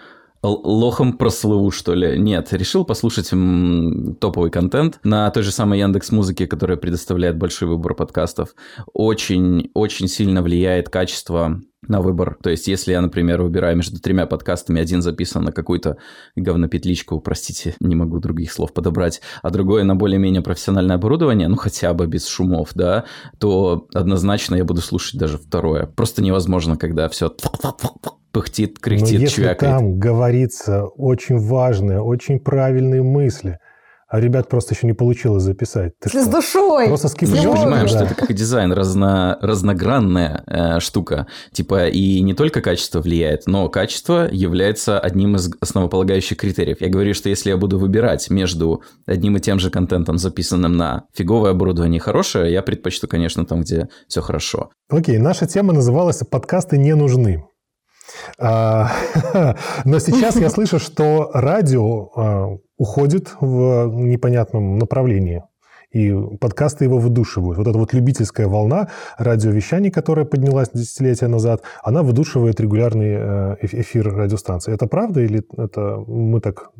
лохом 0.44 1.14
прослыву, 1.14 1.72
что 1.72 1.94
ли. 1.94 2.18
Нет, 2.20 2.54
решил 2.54 2.86
послушать 2.86 3.30
топовый 4.20 4.52
контент 4.52 5.00
на 5.04 5.30
той 5.32 5.44
же 5.44 5.52
самой 5.52 5.80
Яндекс 5.80 6.12
Музыке, 6.12 6.48
которая 6.48 6.78
предоставляет 6.78 7.38
большой 7.38 7.68
выбор 7.68 7.96
подкастов. 7.96 8.56
Очень, 8.94 9.72
очень 9.74 10.08
сильно 10.08 10.42
влияет 10.42 10.90
качество 10.90 11.62
на 11.88 12.02
выбор. 12.02 12.38
То 12.42 12.50
есть, 12.50 12.68
если 12.68 12.92
я, 12.92 13.02
например, 13.02 13.42
выбираю 13.42 13.78
между 13.78 14.00
тремя 14.00 14.26
подкастами, 14.26 14.82
один 14.82 15.02
записан 15.02 15.44
на 15.44 15.52
какую-то 15.52 15.98
говнопетличку, 16.36 17.20
простите, 17.20 17.76
не 17.80 17.96
могу 17.96 18.20
других 18.20 18.52
слов 18.52 18.74
подобрать, 18.74 19.22
а 19.42 19.50
другой 19.52 19.84
на 19.84 19.96
более-менее 19.96 20.42
профессиональное 20.42 20.96
оборудование, 20.96 21.48
ну, 21.48 21.56
хотя 21.56 21.94
бы 21.94 22.08
без 22.08 22.28
шумов, 22.28 22.72
да, 22.74 23.06
то 23.38 23.88
однозначно 23.94 24.56
я 24.56 24.66
буду 24.66 24.82
слушать 24.82 25.20
даже 25.20 25.38
второе. 25.38 25.86
Просто 25.86 26.22
невозможно, 26.22 26.78
когда 26.78 27.08
все 27.10 27.30
пыхтит, 28.38 28.78
кряхтит, 28.78 29.16
Но 29.16 29.22
если 29.22 29.36
чвякает. 29.42 29.60
там 29.60 29.98
говорится 29.98 30.86
очень 30.86 31.40
важные, 31.40 32.02
очень 32.02 32.40
правильные 32.40 33.02
мысли, 33.02 33.58
а 34.08 34.20
ребят 34.20 34.48
просто 34.48 34.76
еще 34.76 34.86
не 34.86 34.94
получилось 34.94 35.44
записать. 35.44 35.94
Ты 36.00 36.10
С 36.10 36.28
душой! 36.28 36.88
Просто 36.88 37.08
скипнешь. 37.08 37.44
Мы 37.44 37.52
понимаем, 37.52 37.88
да. 37.88 37.88
что 37.88 38.04
это 38.04 38.14
как 38.14 38.32
дизайн, 38.34 38.72
разно, 38.72 39.38
разногранная 39.42 40.44
э, 40.46 40.80
штука. 40.80 41.26
Типа 41.52 41.88
и 41.88 42.22
не 42.22 42.36
только 42.36 42.62
качество 42.62 43.02
влияет, 43.02 43.48
но 43.48 43.70
качество 43.70 44.30
является 44.32 45.00
одним 45.00 45.36
из 45.36 45.50
основополагающих 45.60 46.38
критериев. 46.38 46.80
Я 46.80 46.90
говорю, 46.90 47.16
что 47.16 47.30
если 47.30 47.50
я 47.50 47.58
буду 47.58 47.80
выбирать 47.80 48.30
между 48.30 48.84
одним 49.08 49.38
и 49.38 49.40
тем 49.40 49.60
же 49.60 49.72
контентом, 49.72 50.20
записанным 50.20 50.78
на 50.78 51.06
фиговое 51.14 51.52
оборудование 51.52 51.98
и 51.98 52.02
хорошее, 52.02 52.54
я 52.54 52.62
предпочту, 52.62 53.08
конечно, 53.08 53.46
там, 53.46 53.62
где 53.62 53.90
все 54.08 54.22
хорошо. 54.22 54.70
Окей, 54.90 55.18
наша 55.18 55.48
тема 55.48 55.74
называлась 55.74 56.20
«Подкасты 56.20 56.78
не 56.78 56.94
нужны». 56.94 57.44
А, 58.38 58.92
но 59.86 60.00
сейчас 60.00 60.36
я 60.38 60.50
слышу, 60.50 60.80
что 60.80 61.32
радио 61.34 62.10
а, 62.16 62.58
уходит 62.78 63.36
в 63.40 63.88
непонятном 63.88 64.78
направлении. 64.78 65.44
и 65.92 66.14
подкасты 66.40 66.84
его 66.86 67.00
выдушивают. 67.00 67.58
Вот 67.58 67.68
эта 67.68 67.78
вот 67.78 67.94
любительская 67.94 68.48
волна 68.48 68.90
радиовещаний, 69.18 69.90
которая 69.90 70.26
поднялась 70.26 70.70
десятилетия 70.74 71.28
назад, 71.28 71.64
она 71.82 72.04
выдушивает 72.04 72.60
регулярный 72.60 73.16
э, 73.18 73.56
эфир 73.62 74.14
радиостанции. 74.14 74.74
Это 74.74 74.88
правда 74.88 75.22
или 75.22 75.44
это 75.58 75.98
мы 76.08 76.42
так 76.42 76.72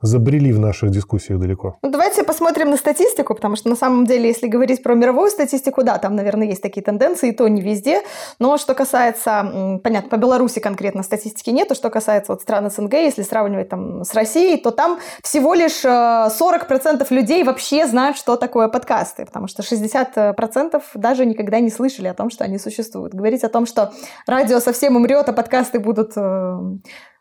забрели 0.00 0.52
в 0.52 0.58
наших 0.58 0.90
дискуссиях 0.90 1.40
далеко. 1.40 1.78
Ну, 1.82 1.90
давайте 1.90 2.22
посмотрим 2.22 2.70
на 2.70 2.76
статистику, 2.76 3.34
потому 3.34 3.56
что 3.56 3.68
на 3.68 3.76
самом 3.76 4.06
деле, 4.06 4.28
если 4.28 4.46
говорить 4.46 4.82
про 4.82 4.94
мировую 4.94 5.30
статистику, 5.30 5.82
да, 5.82 5.98
там, 5.98 6.14
наверное, 6.14 6.46
есть 6.46 6.62
такие 6.62 6.82
тенденции, 6.82 7.30
и 7.30 7.32
то 7.32 7.48
не 7.48 7.60
везде. 7.60 8.02
Но 8.38 8.58
что 8.58 8.74
касается, 8.74 9.80
понятно, 9.82 10.08
по 10.08 10.16
Беларуси 10.16 10.60
конкретно 10.60 11.02
статистики 11.02 11.50
нету, 11.50 11.74
что 11.74 11.90
касается 11.90 12.32
вот 12.32 12.42
стран 12.42 12.70
СНГ, 12.70 12.94
если 12.94 13.22
сравнивать 13.22 13.68
там 13.68 14.04
с 14.04 14.14
Россией, 14.14 14.58
то 14.58 14.70
там 14.70 14.98
всего 15.22 15.54
лишь 15.54 15.84
40% 15.84 17.06
э, 17.10 17.14
людей 17.14 17.42
вообще 17.42 17.86
знают, 17.86 18.16
что 18.16 18.36
такое 18.36 18.68
подкасты, 18.68 19.26
потому 19.26 19.48
что 19.48 19.62
60% 19.62 20.82
даже 20.94 21.26
никогда 21.26 21.58
не 21.60 21.70
слышали 21.70 22.06
о 22.06 22.14
том, 22.14 22.30
что 22.30 22.44
они 22.44 22.58
существуют. 22.58 23.14
Говорить 23.14 23.42
о 23.42 23.48
том, 23.48 23.66
что 23.66 23.92
радио 24.26 24.60
совсем 24.60 24.96
умрет, 24.96 25.28
а 25.28 25.32
подкасты 25.32 25.80
будут 25.80 26.12
э, 26.16 26.58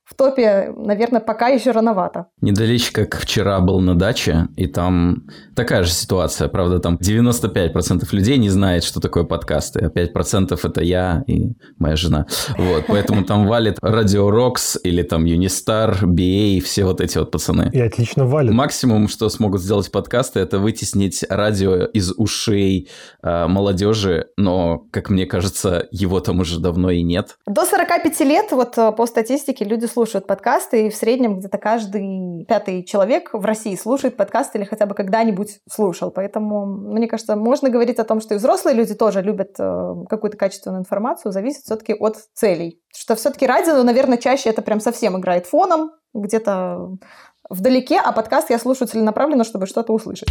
в 0.08 0.16
топе, 0.16 0.74
наверное, 0.78 1.20
пока 1.20 1.50
еще 1.50 1.72
рановато. 1.72 2.28
Недалече, 2.40 2.94
как 2.94 3.18
вчера 3.18 3.60
был 3.60 3.82
на 3.82 3.94
даче, 3.94 4.48
и 4.56 4.66
там 4.66 5.28
такая 5.54 5.84
же 5.84 5.92
ситуация. 5.92 6.48
Правда, 6.48 6.80
там 6.80 6.96
95% 6.96 8.08
людей 8.12 8.38
не 8.38 8.50
знает, 8.50 8.86
что 8.86 9.02
такое 9.02 9.26
подкасты, 9.26 9.80
а 9.82 9.90
5% 9.90 10.58
это 10.64 10.82
я 10.82 11.24
и 11.28 11.50
моя 11.78 11.98
жена. 11.98 12.26
Вот, 12.58 12.86
поэтому 12.88 13.26
там 13.26 13.48
валит 13.48 13.80
Radio 13.80 14.30
Rocks 14.30 14.80
или 14.82 15.04
там 15.04 15.26
Unistar, 15.26 16.02
BA, 16.02 16.62
все 16.62 16.86
вот 16.86 17.02
эти 17.02 17.18
вот 17.18 17.32
пацаны. 17.32 17.70
И 17.74 17.82
отлично 17.82 18.26
валит. 18.26 18.54
Максимум, 18.54 19.10
что 19.10 19.28
смогут 19.28 19.62
сделать 19.62 19.92
подкасты, 19.92 20.40
это 20.40 20.60
вытеснить 20.60 21.26
радио 21.30 21.84
из 21.84 22.14
ушей 22.16 22.90
э, 23.24 23.48
молодежи, 23.48 24.28
но, 24.38 24.86
как 24.92 25.10
мне 25.10 25.26
кажется, 25.26 25.86
его 25.92 26.22
там 26.22 26.40
уже 26.40 26.62
давно 26.62 26.92
и 26.92 27.04
нет. 27.04 27.36
До 27.46 27.66
45 27.66 28.20
лет, 28.22 28.52
вот 28.52 28.78
э, 28.78 28.94
по 28.94 29.06
статистике, 29.06 29.66
люди 29.66 29.86
слушают 29.98 30.28
подкасты, 30.28 30.86
и 30.86 30.90
в 30.92 30.96
среднем 30.96 31.40
где-то 31.40 31.58
каждый 31.58 32.46
пятый 32.46 32.84
человек 32.84 33.32
в 33.34 33.44
России 33.44 33.76
слушает 33.76 34.16
подкасты 34.16 34.60
или 34.60 34.66
хотя 34.66 34.86
бы 34.86 34.94
когда-нибудь 34.94 35.60
слушал. 35.68 36.12
Поэтому, 36.12 36.68
мне 36.68 37.08
кажется, 37.08 37.36
можно 37.36 37.72
говорить 37.72 37.98
о 37.98 38.04
том, 38.04 38.22
что 38.22 38.36
и 38.36 38.38
взрослые 38.38 38.76
люди 38.76 38.94
тоже 38.94 39.24
любят 39.24 39.56
э, 39.58 39.96
какую-то 40.08 40.38
качественную 40.38 40.82
информацию, 40.82 41.32
зависит 41.32 41.64
все-таки 41.64 41.96
от 41.96 42.18
целей. 42.36 42.80
Что 42.96 43.16
все-таки 43.16 43.48
радио, 43.48 43.82
наверное, 43.82 44.20
чаще 44.20 44.50
это 44.50 44.62
прям 44.62 44.82
совсем 44.82 45.18
играет 45.18 45.48
фоном, 45.48 45.90
где-то 46.14 46.92
вдалеке, 47.50 48.00
а 48.00 48.12
подкаст 48.12 48.52
я 48.52 48.60
слушаю 48.60 48.88
целенаправленно, 48.88 49.46
чтобы 49.46 49.66
что-то 49.66 49.94
услышать. 49.94 50.30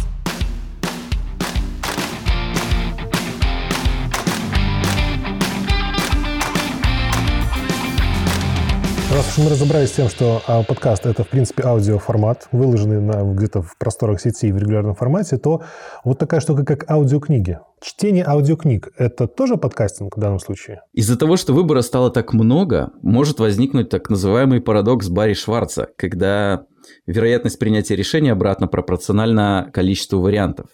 Раз 9.17 9.35
уж 9.35 9.43
мы 9.43 9.49
разобрались 9.49 9.89
с 9.89 9.93
тем, 9.93 10.09
что 10.09 10.43
а, 10.45 10.61
подкаст– 10.61 11.05
это, 11.07 11.23
в 11.23 11.27
принципе, 11.29 11.63
аудиоформат, 11.63 12.49
выложенный 12.51 13.01
на, 13.01 13.23
где-то 13.23 13.63
в 13.63 13.75
просторах 13.79 14.21
сети 14.21 14.51
в 14.51 14.59
регулярном 14.59 14.93
формате, 14.93 15.39
то 15.39 15.63
вот 16.03 16.19
такая 16.19 16.39
штука, 16.39 16.63
как 16.63 16.87
аудиокниги. 16.87 17.57
Чтение 17.81 18.23
аудиокниг– 18.23 18.89
это 18.99 19.27
тоже 19.27 19.57
подкастинг 19.57 20.15
в 20.15 20.19
данном 20.19 20.37
случае? 20.37 20.83
Из-за 20.93 21.17
того, 21.17 21.35
что 21.35 21.53
выбора 21.53 21.81
стало 21.81 22.11
так 22.11 22.31
много, 22.33 22.91
может 23.01 23.39
возникнуть 23.39 23.89
так 23.89 24.07
называемый 24.11 24.61
парадокс 24.61 25.09
Барри 25.09 25.33
Шварца, 25.33 25.87
когда 25.97 26.65
вероятность 27.05 27.59
принятия 27.59 27.95
решения 27.95 28.31
обратно 28.31 28.67
пропорциональна 28.67 29.69
количеству 29.73 30.21
вариантов. 30.21 30.67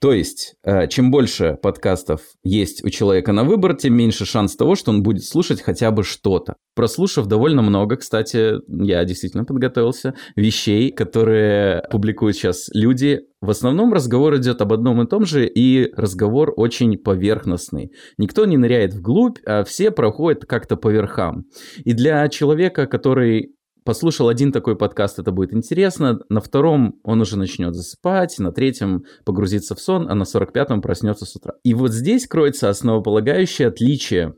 То 0.00 0.12
есть, 0.12 0.54
э, 0.64 0.88
чем 0.88 1.10
больше 1.10 1.58
подкастов 1.62 2.20
есть 2.42 2.84
у 2.84 2.90
человека 2.90 3.32
на 3.32 3.44
выбор, 3.44 3.74
тем 3.74 3.94
меньше 3.94 4.24
шанс 4.24 4.56
того, 4.56 4.74
что 4.74 4.90
он 4.90 5.02
будет 5.02 5.24
слушать 5.24 5.62
хотя 5.62 5.90
бы 5.90 6.02
что-то. 6.02 6.54
Прослушав 6.74 7.26
довольно 7.26 7.62
много, 7.62 7.96
кстати, 7.96 8.54
я 8.68 9.04
действительно 9.04 9.44
подготовился, 9.44 10.14
вещей, 10.36 10.92
которые 10.92 11.82
публикуют 11.90 12.36
сейчас 12.36 12.68
люди, 12.72 13.22
в 13.40 13.50
основном 13.50 13.92
разговор 13.92 14.36
идет 14.36 14.60
об 14.62 14.72
одном 14.72 15.00
и 15.02 15.06
том 15.06 15.24
же, 15.24 15.46
и 15.46 15.92
разговор 15.96 16.52
очень 16.56 16.98
поверхностный. 16.98 17.92
Никто 18.16 18.44
не 18.46 18.56
ныряет 18.56 18.94
вглубь, 18.94 19.38
а 19.46 19.62
все 19.62 19.92
проходят 19.92 20.44
как-то 20.44 20.76
по 20.76 20.88
верхам. 20.88 21.44
И 21.84 21.92
для 21.92 22.28
человека, 22.28 22.86
который 22.86 23.54
послушал 23.88 24.28
один 24.28 24.52
такой 24.52 24.76
подкаст, 24.76 25.18
это 25.18 25.32
будет 25.32 25.54
интересно. 25.54 26.20
На 26.28 26.42
втором 26.42 27.00
он 27.04 27.22
уже 27.22 27.38
начнет 27.38 27.74
засыпать, 27.74 28.38
на 28.38 28.52
третьем 28.52 29.06
погрузиться 29.24 29.74
в 29.74 29.80
сон, 29.80 30.10
а 30.10 30.14
на 30.14 30.26
сорок 30.26 30.52
пятом 30.52 30.82
проснется 30.82 31.24
с 31.24 31.34
утра. 31.34 31.54
И 31.64 31.72
вот 31.72 31.92
здесь 31.92 32.26
кроется 32.26 32.68
основополагающее 32.68 33.66
отличие 33.66 34.34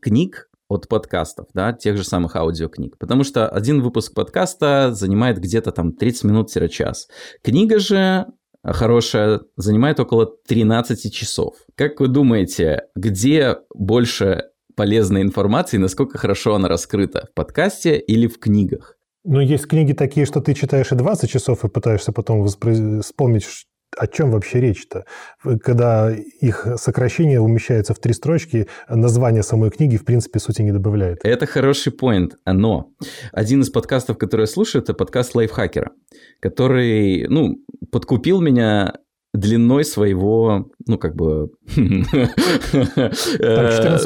книг 0.00 0.48
от 0.68 0.88
подкастов, 0.88 1.46
да, 1.54 1.72
тех 1.72 1.96
же 1.96 2.02
самых 2.02 2.34
аудиокниг. 2.34 2.98
Потому 2.98 3.22
что 3.22 3.48
один 3.48 3.80
выпуск 3.80 4.12
подкаста 4.12 4.90
занимает 4.92 5.38
где-то 5.38 5.70
там 5.70 5.92
30 5.92 6.24
минут-час. 6.24 7.06
Книга 7.44 7.78
же 7.78 8.26
хорошая 8.64 9.42
занимает 9.56 10.00
около 10.00 10.26
13 10.48 11.14
часов. 11.14 11.54
Как 11.76 12.00
вы 12.00 12.08
думаете, 12.08 12.88
где 12.96 13.58
больше 13.72 14.46
полезной 14.74 15.22
информации, 15.22 15.76
насколько 15.76 16.18
хорошо 16.18 16.54
она 16.54 16.68
раскрыта 16.68 17.28
в 17.30 17.34
подкасте 17.34 17.98
или 17.98 18.26
в 18.26 18.38
книгах. 18.38 18.96
Ну, 19.24 19.40
есть 19.40 19.66
книги 19.66 19.94
такие, 19.94 20.26
что 20.26 20.40
ты 20.40 20.52
читаешь 20.52 20.92
и 20.92 20.94
20 20.94 21.30
часов 21.30 21.64
и 21.64 21.68
пытаешься 21.68 22.12
потом 22.12 22.42
воспроиз... 22.42 23.06
вспомнить, 23.06 23.46
о 23.96 24.06
чем 24.06 24.30
вообще 24.30 24.60
речь-то? 24.60 25.06
Когда 25.62 26.12
их 26.12 26.66
сокращение 26.76 27.40
умещается 27.40 27.94
в 27.94 27.98
три 27.98 28.12
строчки, 28.12 28.66
название 28.88 29.42
самой 29.42 29.70
книги, 29.70 29.96
в 29.96 30.04
принципе, 30.04 30.40
сути 30.40 30.62
не 30.62 30.72
добавляет. 30.72 31.20
Это 31.22 31.46
хороший 31.46 31.92
поинт. 31.92 32.36
Но 32.44 32.90
один 33.32 33.62
из 33.62 33.70
подкастов, 33.70 34.18
который 34.18 34.42
я 34.42 34.46
слушаю, 34.46 34.82
это 34.82 34.92
подкаст 34.92 35.34
лайфхакера, 35.34 35.92
который, 36.40 37.26
ну, 37.28 37.56
подкупил 37.90 38.40
меня 38.40 38.94
длиной 39.34 39.84
своего, 39.84 40.70
ну, 40.86 40.98
как 40.98 41.14
бы... 41.14 41.50
Э, 43.38 43.98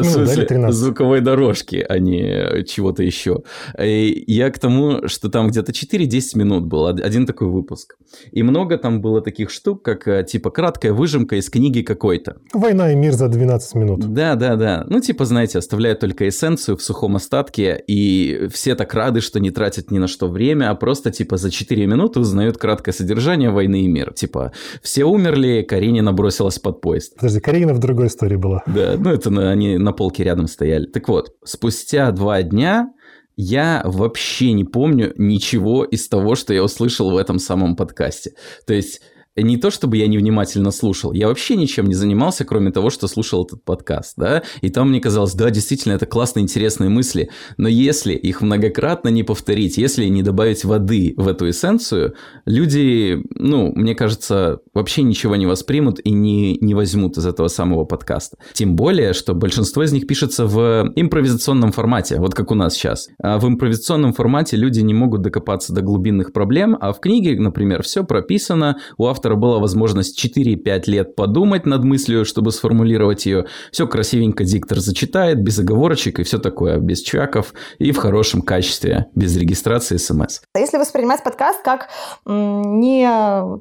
звуковой 0.72 1.20
дорожки, 1.20 1.84
а 1.88 1.98
не 1.98 2.64
чего-то 2.64 3.02
еще. 3.02 3.42
Я 3.78 4.50
к 4.50 4.58
тому, 4.58 5.06
что 5.08 5.28
там 5.28 5.48
где-то 5.48 5.72
4-10 5.72 6.20
минут 6.34 6.66
был 6.66 6.86
один 6.86 7.26
такой 7.26 7.48
выпуск. 7.48 7.96
И 8.32 8.42
много 8.42 8.78
там 8.78 9.00
было 9.00 9.20
таких 9.20 9.50
штук, 9.50 9.82
как 9.82 10.08
э, 10.08 10.24
типа 10.24 10.50
краткая 10.50 10.92
выжимка 10.92 11.36
из 11.36 11.50
книги 11.50 11.82
какой-то. 11.82 12.38
«Война 12.54 12.92
и 12.92 12.96
мир 12.96 13.12
за 13.12 13.28
12 13.28 13.74
минут». 13.74 14.00
Да, 14.00 14.34
да, 14.34 14.56
да. 14.56 14.84
Ну, 14.88 15.00
типа, 15.00 15.24
знаете, 15.24 15.58
оставляют 15.58 16.00
только 16.00 16.28
эссенцию 16.28 16.76
в 16.76 16.82
сухом 16.82 17.16
остатке, 17.16 17.82
и 17.86 18.48
все 18.50 18.74
так 18.74 18.94
рады, 18.94 19.20
что 19.20 19.40
не 19.40 19.50
тратят 19.50 19.90
ни 19.90 19.98
на 19.98 20.08
что 20.08 20.28
время, 20.28 20.70
а 20.70 20.74
просто, 20.74 21.10
типа, 21.10 21.36
за 21.36 21.50
4 21.50 21.86
минуты 21.86 22.20
узнают 22.20 22.56
краткое 22.56 22.92
содержание 22.92 23.50
«Войны 23.50 23.82
и 23.82 23.88
мир». 23.88 24.12
Типа, 24.14 24.52
все 24.82 25.04
умерли, 25.04 25.17
Каренина 25.62 26.12
бросилась 26.12 26.58
под 26.58 26.80
поезд. 26.80 27.14
Подожди, 27.16 27.40
Каренина 27.40 27.74
в 27.74 27.78
другой 27.78 28.06
истории 28.06 28.36
была. 28.36 28.62
Да, 28.66 28.94
ну 28.98 29.10
это 29.10 29.30
на, 29.30 29.50
они 29.50 29.78
на 29.78 29.92
полке 29.92 30.24
рядом 30.24 30.46
стояли. 30.46 30.86
Так 30.86 31.08
вот, 31.08 31.34
спустя 31.44 32.10
два 32.12 32.42
дня 32.42 32.92
я 33.36 33.82
вообще 33.84 34.52
не 34.52 34.64
помню 34.64 35.12
ничего 35.16 35.84
из 35.84 36.08
того, 36.08 36.34
что 36.34 36.52
я 36.52 36.62
услышал 36.62 37.10
в 37.10 37.16
этом 37.16 37.38
самом 37.38 37.76
подкасте. 37.76 38.32
То 38.66 38.74
есть 38.74 39.00
не 39.42 39.56
то 39.56 39.70
чтобы 39.70 39.96
я 39.96 40.06
невнимательно 40.06 40.70
слушал, 40.70 41.12
я 41.12 41.28
вообще 41.28 41.56
ничем 41.56 41.86
не 41.86 41.94
занимался, 41.94 42.44
кроме 42.44 42.70
того, 42.70 42.90
что 42.90 43.08
слушал 43.08 43.44
этот 43.44 43.64
подкаст, 43.64 44.14
да, 44.16 44.42
и 44.60 44.68
там 44.68 44.90
мне 44.90 45.00
казалось, 45.00 45.34
да, 45.34 45.50
действительно, 45.50 45.92
это 45.92 46.06
классные, 46.06 46.42
интересные 46.42 46.90
мысли, 46.90 47.30
но 47.56 47.68
если 47.68 48.14
их 48.14 48.40
многократно 48.40 49.08
не 49.08 49.22
повторить, 49.22 49.78
если 49.78 50.06
не 50.06 50.22
добавить 50.22 50.64
воды 50.64 51.14
в 51.16 51.28
эту 51.28 51.50
эссенцию, 51.50 52.14
люди, 52.46 53.22
ну, 53.34 53.72
мне 53.74 53.94
кажется, 53.94 54.60
вообще 54.74 55.02
ничего 55.02 55.36
не 55.36 55.46
воспримут 55.46 56.00
и 56.04 56.10
не, 56.10 56.56
не 56.60 56.74
возьмут 56.74 57.18
из 57.18 57.26
этого 57.26 57.48
самого 57.48 57.84
подкаста. 57.84 58.36
Тем 58.52 58.76
более, 58.76 59.12
что 59.12 59.34
большинство 59.34 59.82
из 59.82 59.92
них 59.92 60.06
пишется 60.06 60.46
в 60.46 60.92
импровизационном 60.94 61.72
формате, 61.72 62.18
вот 62.18 62.34
как 62.34 62.50
у 62.50 62.54
нас 62.54 62.74
сейчас. 62.74 63.08
А 63.22 63.38
в 63.38 63.46
импровизационном 63.46 64.12
формате 64.12 64.56
люди 64.56 64.80
не 64.80 64.94
могут 64.94 65.22
докопаться 65.22 65.72
до 65.72 65.82
глубинных 65.82 66.32
проблем, 66.32 66.76
а 66.80 66.92
в 66.92 67.00
книге, 67.00 67.38
например, 67.38 67.82
все 67.82 68.04
прописано, 68.04 68.78
у 68.96 69.06
автора 69.06 69.27
автора 69.28 69.36
была 69.36 69.58
возможность 69.58 70.24
4-5 70.24 70.82
лет 70.86 71.16
подумать 71.16 71.66
над 71.66 71.84
мыслью, 71.84 72.24
чтобы 72.24 72.50
сформулировать 72.52 73.26
ее. 73.26 73.46
Все 73.72 73.86
красивенько 73.86 74.44
диктор 74.44 74.78
зачитает, 74.78 75.42
без 75.42 75.58
оговорочек 75.58 76.18
и 76.18 76.22
все 76.22 76.38
такое, 76.38 76.78
без 76.78 77.02
чвяков 77.02 77.52
и 77.78 77.92
в 77.92 77.98
хорошем 77.98 78.42
качестве, 78.42 79.06
без 79.14 79.36
регистрации 79.36 79.98
смс. 79.98 80.40
А 80.54 80.58
если 80.58 80.78
воспринимать 80.78 81.22
подкаст 81.22 81.62
как 81.62 81.88
не 82.26 83.06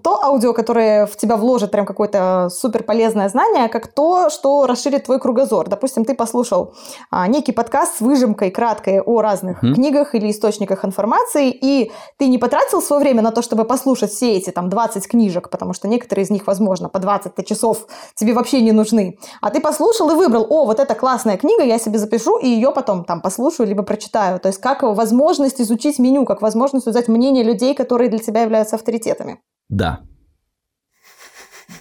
то 0.03 0.23
аудио, 0.23 0.53
которое 0.53 1.05
в 1.05 1.17
тебя 1.17 1.35
вложит 1.35 1.71
прям 1.71 1.85
какое-то 1.85 2.49
супер 2.49 2.83
полезное 2.83 3.29
знание, 3.29 3.65
а 3.65 3.69
как 3.69 3.87
то, 3.87 4.29
что 4.29 4.65
расширит 4.67 5.05
твой 5.05 5.19
кругозор. 5.19 5.67
Допустим, 5.67 6.05
ты 6.05 6.15
послушал 6.15 6.73
а, 7.11 7.27
некий 7.27 7.51
подкаст 7.51 7.97
с 7.97 8.01
выжимкой 8.01 8.51
краткой 8.51 9.01
о 9.01 9.21
разных 9.21 9.63
mm. 9.63 9.73
книгах 9.73 10.15
или 10.15 10.29
источниках 10.29 10.85
информации, 10.85 11.51
и 11.51 11.91
ты 12.17 12.27
не 12.27 12.37
потратил 12.37 12.81
свое 12.81 13.01
время 13.01 13.21
на 13.21 13.31
то, 13.31 13.41
чтобы 13.41 13.65
послушать 13.65 14.11
все 14.11 14.37
эти 14.37 14.51
там 14.51 14.69
20 14.69 15.07
книжек, 15.07 15.46
только, 15.47 15.57
потому 15.57 15.73
что 15.73 15.87
некоторые 15.87 16.23
из 16.23 16.29
них, 16.29 16.47
возможно, 16.47 16.89
по 16.89 16.99
20 16.99 17.45
часов 17.45 17.87
тебе 18.15 18.33
вообще 18.33 18.61
не 18.61 18.71
нужны. 18.71 19.17
А 19.41 19.49
ты 19.49 19.59
послушал 19.59 20.11
и 20.11 20.15
выбрал, 20.15 20.45
о, 20.49 20.65
вот 20.65 20.79
это 20.79 20.95
классная 20.95 21.37
книга, 21.37 21.63
я 21.63 21.79
себе 21.79 21.99
запишу 21.99 22.37
и 22.37 22.47
ее 22.47 22.71
потом 22.71 23.03
там 23.03 23.21
послушаю, 23.21 23.67
либо 23.67 23.83
прочитаю. 23.83 24.39
То 24.39 24.49
есть 24.49 24.61
как 24.61 24.83
возможность 24.83 25.61
изучить 25.61 25.99
меню, 25.99 26.25
как 26.25 26.41
возможность 26.41 26.87
узнать 26.87 27.07
мнение 27.07 27.43
людей, 27.43 27.73
которые 27.75 28.09
для 28.09 28.19
тебя 28.19 28.41
являются 28.41 28.75
авторитетами. 28.75 29.39
Да, 29.69 29.99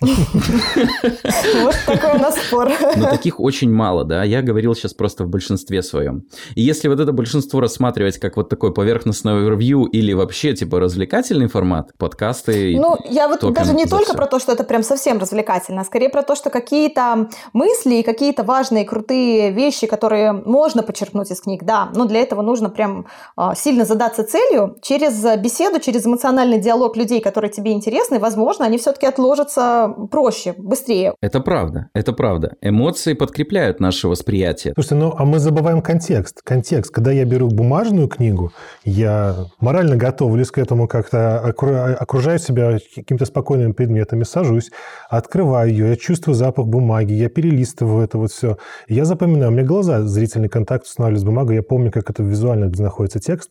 вот 1.60 1.74
такой 1.86 2.12
у 2.14 2.18
нас 2.18 2.36
спор. 2.36 2.70
Но 2.96 3.10
таких 3.10 3.40
очень 3.40 3.72
мало, 3.72 4.04
да. 4.04 4.24
Я 4.24 4.42
говорил 4.42 4.74
сейчас 4.74 4.94
просто 4.94 5.24
в 5.24 5.28
большинстве 5.28 5.82
своем. 5.82 6.24
И 6.54 6.62
если 6.62 6.88
вот 6.88 7.00
это 7.00 7.12
большинство 7.12 7.60
рассматривать 7.60 8.18
как 8.18 8.36
вот 8.36 8.48
такой 8.48 8.72
поверхностное 8.72 9.48
ревью 9.48 9.84
или 9.84 10.12
вообще 10.12 10.54
типа 10.54 10.80
развлекательный 10.80 11.48
формат, 11.48 11.96
подкасты... 11.98 12.76
Ну, 12.78 12.96
я 13.08 13.28
вот 13.28 13.40
даже 13.52 13.74
не 13.74 13.86
только 13.86 14.14
про 14.14 14.26
то, 14.26 14.38
что 14.38 14.52
это 14.52 14.64
прям 14.64 14.82
совсем 14.82 15.18
развлекательно, 15.18 15.80
а 15.82 15.84
скорее 15.84 16.08
про 16.08 16.22
то, 16.22 16.34
что 16.34 16.50
какие-то 16.50 17.28
мысли 17.52 17.96
и 17.96 18.02
какие-то 18.02 18.42
важные, 18.42 18.84
крутые 18.84 19.50
вещи, 19.52 19.86
которые 19.86 20.32
можно 20.32 20.82
почерпнуть 20.82 21.30
из 21.30 21.40
книг, 21.40 21.64
да, 21.64 21.90
но 21.94 22.04
для 22.04 22.20
этого 22.20 22.42
нужно 22.42 22.68
прям 22.68 23.06
а, 23.36 23.54
сильно 23.54 23.84
задаться 23.84 24.24
целью. 24.24 24.76
Через 24.82 25.22
беседу, 25.38 25.80
через 25.80 26.06
эмоциональный 26.06 26.58
диалог 26.58 26.96
людей, 26.96 27.20
которые 27.20 27.50
тебе 27.50 27.72
интересны, 27.72 28.18
возможно, 28.18 28.64
они 28.64 28.78
все-таки 28.78 29.06
отложатся 29.06 29.85
проще, 29.88 30.54
быстрее. 30.56 31.14
Это 31.20 31.40
правда, 31.40 31.88
это 31.94 32.12
правда. 32.12 32.56
Эмоции 32.60 33.14
подкрепляют 33.14 33.80
наше 33.80 34.08
восприятие. 34.08 34.72
Слушайте, 34.74 34.94
ну 34.96 35.14
а 35.16 35.24
мы 35.24 35.38
забываем 35.38 35.82
контекст. 35.82 36.42
Контекст. 36.42 36.92
Когда 36.92 37.12
я 37.12 37.24
беру 37.24 37.48
бумажную 37.48 38.08
книгу, 38.08 38.52
я 38.84 39.36
морально 39.60 39.96
готовлюсь 39.96 40.50
к 40.50 40.58
этому 40.58 40.88
как-то, 40.88 41.40
окружаю 41.40 42.38
себя 42.38 42.78
какими-то 42.94 43.24
спокойными 43.24 43.72
предметами, 43.72 44.24
сажусь, 44.24 44.70
открываю 45.08 45.70
ее, 45.70 45.88
я 45.90 45.96
чувствую 45.96 46.34
запах 46.34 46.66
бумаги, 46.66 47.12
я 47.12 47.28
перелистываю 47.28 48.04
это 48.04 48.18
вот 48.18 48.30
все. 48.30 48.58
Я 48.88 49.04
запоминаю, 49.04 49.50
у 49.50 49.54
меня 49.54 49.64
глаза, 49.64 50.02
зрительный 50.02 50.48
контакт 50.48 50.86
устанавливают 50.86 51.20
с 51.22 51.24
бумагой, 51.24 51.56
я 51.56 51.62
помню, 51.62 51.90
как 51.90 52.10
это 52.10 52.22
визуально 52.22 52.70
находится 52.76 53.20
текст. 53.20 53.50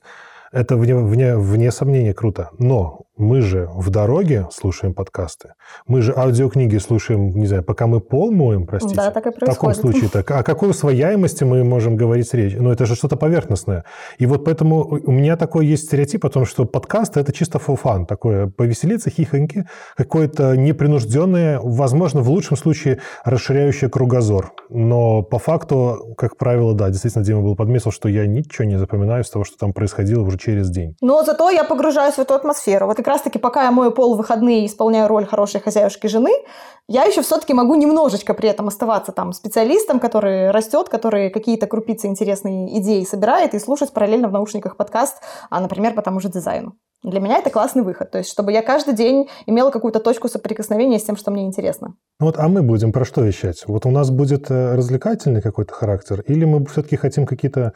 Это 0.51 0.77
вне, 0.77 0.95
вне, 0.95 1.35
вне 1.35 1.69
сомнения 1.69 2.13
круто. 2.13 2.49
Но 2.59 3.01
мы 3.17 3.41
же 3.41 3.69
в 3.73 3.89
дороге 3.89 4.47
слушаем 4.51 4.93
подкасты. 4.93 5.53
Мы 5.87 6.01
же 6.01 6.13
аудиокниги 6.15 6.77
слушаем, 6.77 7.29
не 7.29 7.47
знаю, 7.47 7.63
пока 7.63 7.87
мы 7.87 7.99
пол 7.99 8.31
моем, 8.31 8.65
простите. 8.65 8.95
Да, 8.95 9.11
так 9.11 9.27
и 9.27 9.31
происходит. 9.31 9.51
В 9.51 9.55
таком 9.55 9.73
случае 9.73 10.09
так. 10.09 10.29
О 10.31 10.43
какой 10.43 10.71
усвояемости 10.71 11.43
мы 11.43 11.63
можем 11.63 11.95
говорить 11.95 12.33
речь? 12.33 12.55
Ну, 12.57 12.71
это 12.71 12.85
же 12.85 12.95
что-то 12.95 13.15
поверхностное. 13.15 13.85
И 14.17 14.25
вот 14.25 14.43
поэтому 14.45 14.81
у 14.85 15.11
меня 15.11 15.37
такой 15.37 15.65
есть 15.65 15.85
стереотип 15.85 16.25
о 16.25 16.29
том, 16.29 16.45
что 16.45 16.65
подкаст– 16.65 17.17
это 17.17 17.31
чисто 17.31 17.59
фуфан, 17.59 18.05
такое 18.05 18.47
повеселиться, 18.47 19.09
хихоньки, 19.09 19.65
какое-то 19.95 20.55
непринужденное, 20.57 21.59
возможно, 21.61 22.21
в 22.21 22.29
лучшем 22.29 22.57
случае 22.57 22.99
расширяющее 23.23 23.89
кругозор. 23.89 24.53
Но 24.69 25.21
по 25.23 25.39
факту, 25.39 26.15
как 26.17 26.37
правило, 26.37 26.73
да, 26.73 26.89
действительно, 26.89 27.23
Дима 27.23 27.41
был 27.41 27.55
подметил, 27.55 27.91
что 27.91 28.09
я 28.09 28.27
ничего 28.27 28.65
не 28.65 28.77
запоминаю 28.77 29.23
из 29.23 29.29
того, 29.29 29.45
что 29.45 29.57
там 29.57 29.73
происходило 29.73 30.23
уже 30.23 30.37
через 30.37 30.69
день. 30.69 30.95
Но 31.01 31.23
зато 31.23 31.49
я 31.49 31.63
погружаюсь 31.63 32.15
в 32.15 32.19
эту 32.19 32.33
атмосферу. 32.33 32.87
Вот 32.87 32.99
как 33.05 33.13
раз-таки 33.13 33.37
пока 33.37 33.65
я 33.65 33.71
мою 33.71 33.91
пол 33.91 34.15
в 34.15 34.17
выходные 34.17 34.63
и 34.63 34.65
исполняю 34.65 35.07
роль 35.07 35.27
хорошей 35.27 35.61
хозяюшки 35.61 36.07
жены, 36.07 36.31
я 36.87 37.03
еще 37.03 37.21
все-таки 37.21 37.53
могу 37.53 37.75
немножечко 37.75 38.33
при 38.33 38.49
этом 38.49 38.67
оставаться 38.67 39.11
там 39.11 39.31
специалистом, 39.31 39.99
который 39.99 40.49
растет, 40.49 40.89
который 40.89 41.29
какие-то 41.29 41.67
крупицы 41.67 42.07
интересные 42.07 42.79
идеи 42.79 43.03
собирает 43.03 43.53
и 43.53 43.59
слушать 43.59 43.93
параллельно 43.93 44.27
в 44.27 44.31
наушниках 44.31 44.75
подкаст, 44.75 45.17
а, 45.51 45.59
например, 45.59 45.93
по 45.93 46.01
тому 46.01 46.19
же 46.19 46.29
дизайну. 46.29 46.73
Для 47.03 47.19
меня 47.19 47.37
это 47.37 47.51
классный 47.51 47.83
выход. 47.83 48.09
То 48.09 48.17
есть, 48.17 48.31
чтобы 48.31 48.51
я 48.51 48.63
каждый 48.63 48.95
день 48.95 49.29
имела 49.45 49.69
какую-то 49.69 49.99
точку 49.99 50.27
соприкосновения 50.27 50.97
с 50.97 51.03
тем, 51.03 51.15
что 51.15 51.29
мне 51.29 51.45
интересно. 51.45 51.93
Вот, 52.19 52.39
а 52.39 52.47
мы 52.47 52.63
будем 52.63 52.91
про 52.91 53.05
что 53.05 53.21
вещать? 53.21 53.65
Вот 53.67 53.85
у 53.85 53.91
нас 53.91 54.09
будет 54.09 54.49
э, 54.49 54.73
развлекательный 54.73 55.43
какой-то 55.43 55.73
характер, 55.73 56.23
или 56.25 56.45
мы 56.45 56.65
все-таки 56.65 56.95
хотим 56.95 57.27
какие-то 57.27 57.73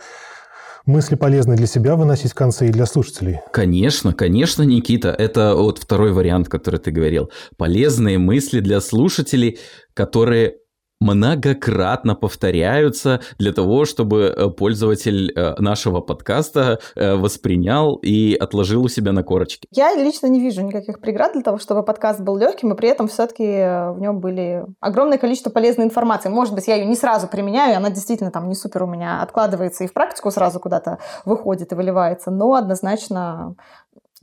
мысли 0.90 1.16
полезные 1.16 1.56
для 1.56 1.68
себя 1.68 1.96
выносить 1.96 2.32
в 2.32 2.36
конце 2.36 2.68
и 2.68 2.72
для 2.72 2.86
слушателей. 2.86 3.40
Конечно, 3.54 4.14
конечно, 4.14 4.64
Никита. 4.64 5.10
Это 5.10 5.56
вот 5.56 5.78
второй 5.78 6.12
вариант, 6.12 6.50
который 6.50 6.80
ты 6.80 6.92
говорил. 6.92 7.32
Полезные 7.58 8.18
мысли 8.18 8.60
для 8.60 8.82
слушателей, 8.82 9.60
которые 9.94 10.58
многократно 11.00 12.16
повторяются 12.16 13.22
для 13.38 13.54
того, 13.54 13.86
чтобы 13.86 14.34
э, 14.36 14.50
пользователь 14.50 15.32
э, 15.32 15.56
нашего 15.60 16.02
подкаста 16.02 16.80
э, 16.96 17.16
воспринял 17.16 17.96
и 17.96 18.36
отложил 18.36 18.84
у 18.84 18.90
себя 18.90 19.12
на 19.12 19.24
корочке. 19.24 19.68
Я 19.72 19.96
лично 19.96 20.28
не 20.28 20.40
вижу 20.40 20.62
никаких 20.62 21.00
преград 21.00 21.34
для 21.34 21.42
того, 21.42 21.58
чтобы 21.58 21.84
подкаст 21.84 22.20
был 22.20 22.38
легким, 22.38 22.74
и 22.74 22.76
при 22.76 22.90
этом 22.90 23.08
все-таки 23.08 23.44
в 23.44 23.98
нем 24.00 24.20
были 24.20 24.66
огромное 24.82 25.18
количество 25.18 25.50
полезной 25.50 25.86
информации. 25.86 26.30
Может 26.30 26.54
быть, 26.54 26.68
я 26.68 26.76
ее 26.76 26.86
не 26.86 26.96
сразу 26.96 27.28
применяю, 27.28 27.78
она 27.78 27.90
действительно 27.90 28.32
там 28.32 28.50
не 28.50 28.56
супер 28.56 28.84
у 28.84 28.88
меня 28.88 29.22
откладывается 29.22 29.84
и 29.86 29.88
в 29.88 29.94
практику 29.94 30.32
сразу 30.32 30.60
куда-то 30.60 31.00
выходит 31.26 31.72
и 31.72 31.76
выливается, 31.76 32.30
но 32.30 32.56
однозначно 32.56 33.56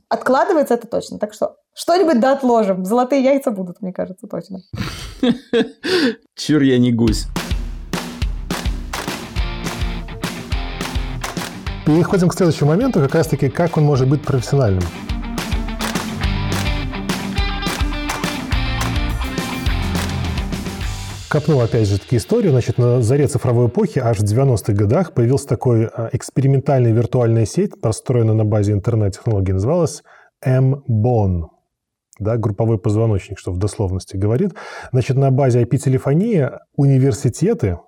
откладывается 0.09 0.75
это 0.75 0.87
точно. 0.87 1.19
Так 1.19 1.33
что 1.33 1.57
что-нибудь 1.77 2.19
да 2.19 2.33
отложим. 2.33 2.83
Золотые 2.83 3.23
яйца 3.23 3.51
будут, 3.51 3.81
мне 3.81 3.93
кажется, 3.93 4.27
точно. 4.27 4.61
Чур 6.35 6.61
я 6.63 6.79
не 6.79 6.91
гусь. 6.91 7.27
Переходим 11.85 12.29
к 12.29 12.33
следующему 12.33 12.69
моменту, 12.69 12.99
как 12.99 13.13
раз-таки, 13.13 13.49
как 13.49 13.77
он 13.77 13.83
может 13.83 14.09
быть 14.09 14.23
профессиональным. 14.23 14.83
Копнул 21.29 21.61
опять 21.61 21.87
же 21.87 21.99
таки 21.99 22.17
историю. 22.17 22.51
Значит, 22.51 22.77
на 22.77 23.01
заре 23.01 23.27
цифровой 23.27 23.67
эпохи, 23.67 23.99
аж 23.99 24.17
в 24.17 24.23
90-х 24.23 24.73
годах, 24.73 25.13
появился 25.13 25.47
такой 25.47 25.85
а, 25.85 26.09
экспериментальная 26.11 26.91
виртуальная 26.91 27.45
сеть, 27.45 27.79
построенная 27.79 28.33
на 28.33 28.45
базе 28.45 28.71
интернет-технологий, 28.71 29.53
называлась 29.53 30.03
M-Bon. 30.43 31.56
Да, 32.19 32.37
групповой 32.37 32.79
позвоночник, 32.79 33.39
что 33.39 33.51
в 33.51 33.57
дословности 33.57 34.17
говорит. 34.17 34.53
Значит, 34.91 35.17
на 35.17 35.31
базе 35.31 35.63
IP-телефонии 35.63 36.49
университеты 36.75 37.79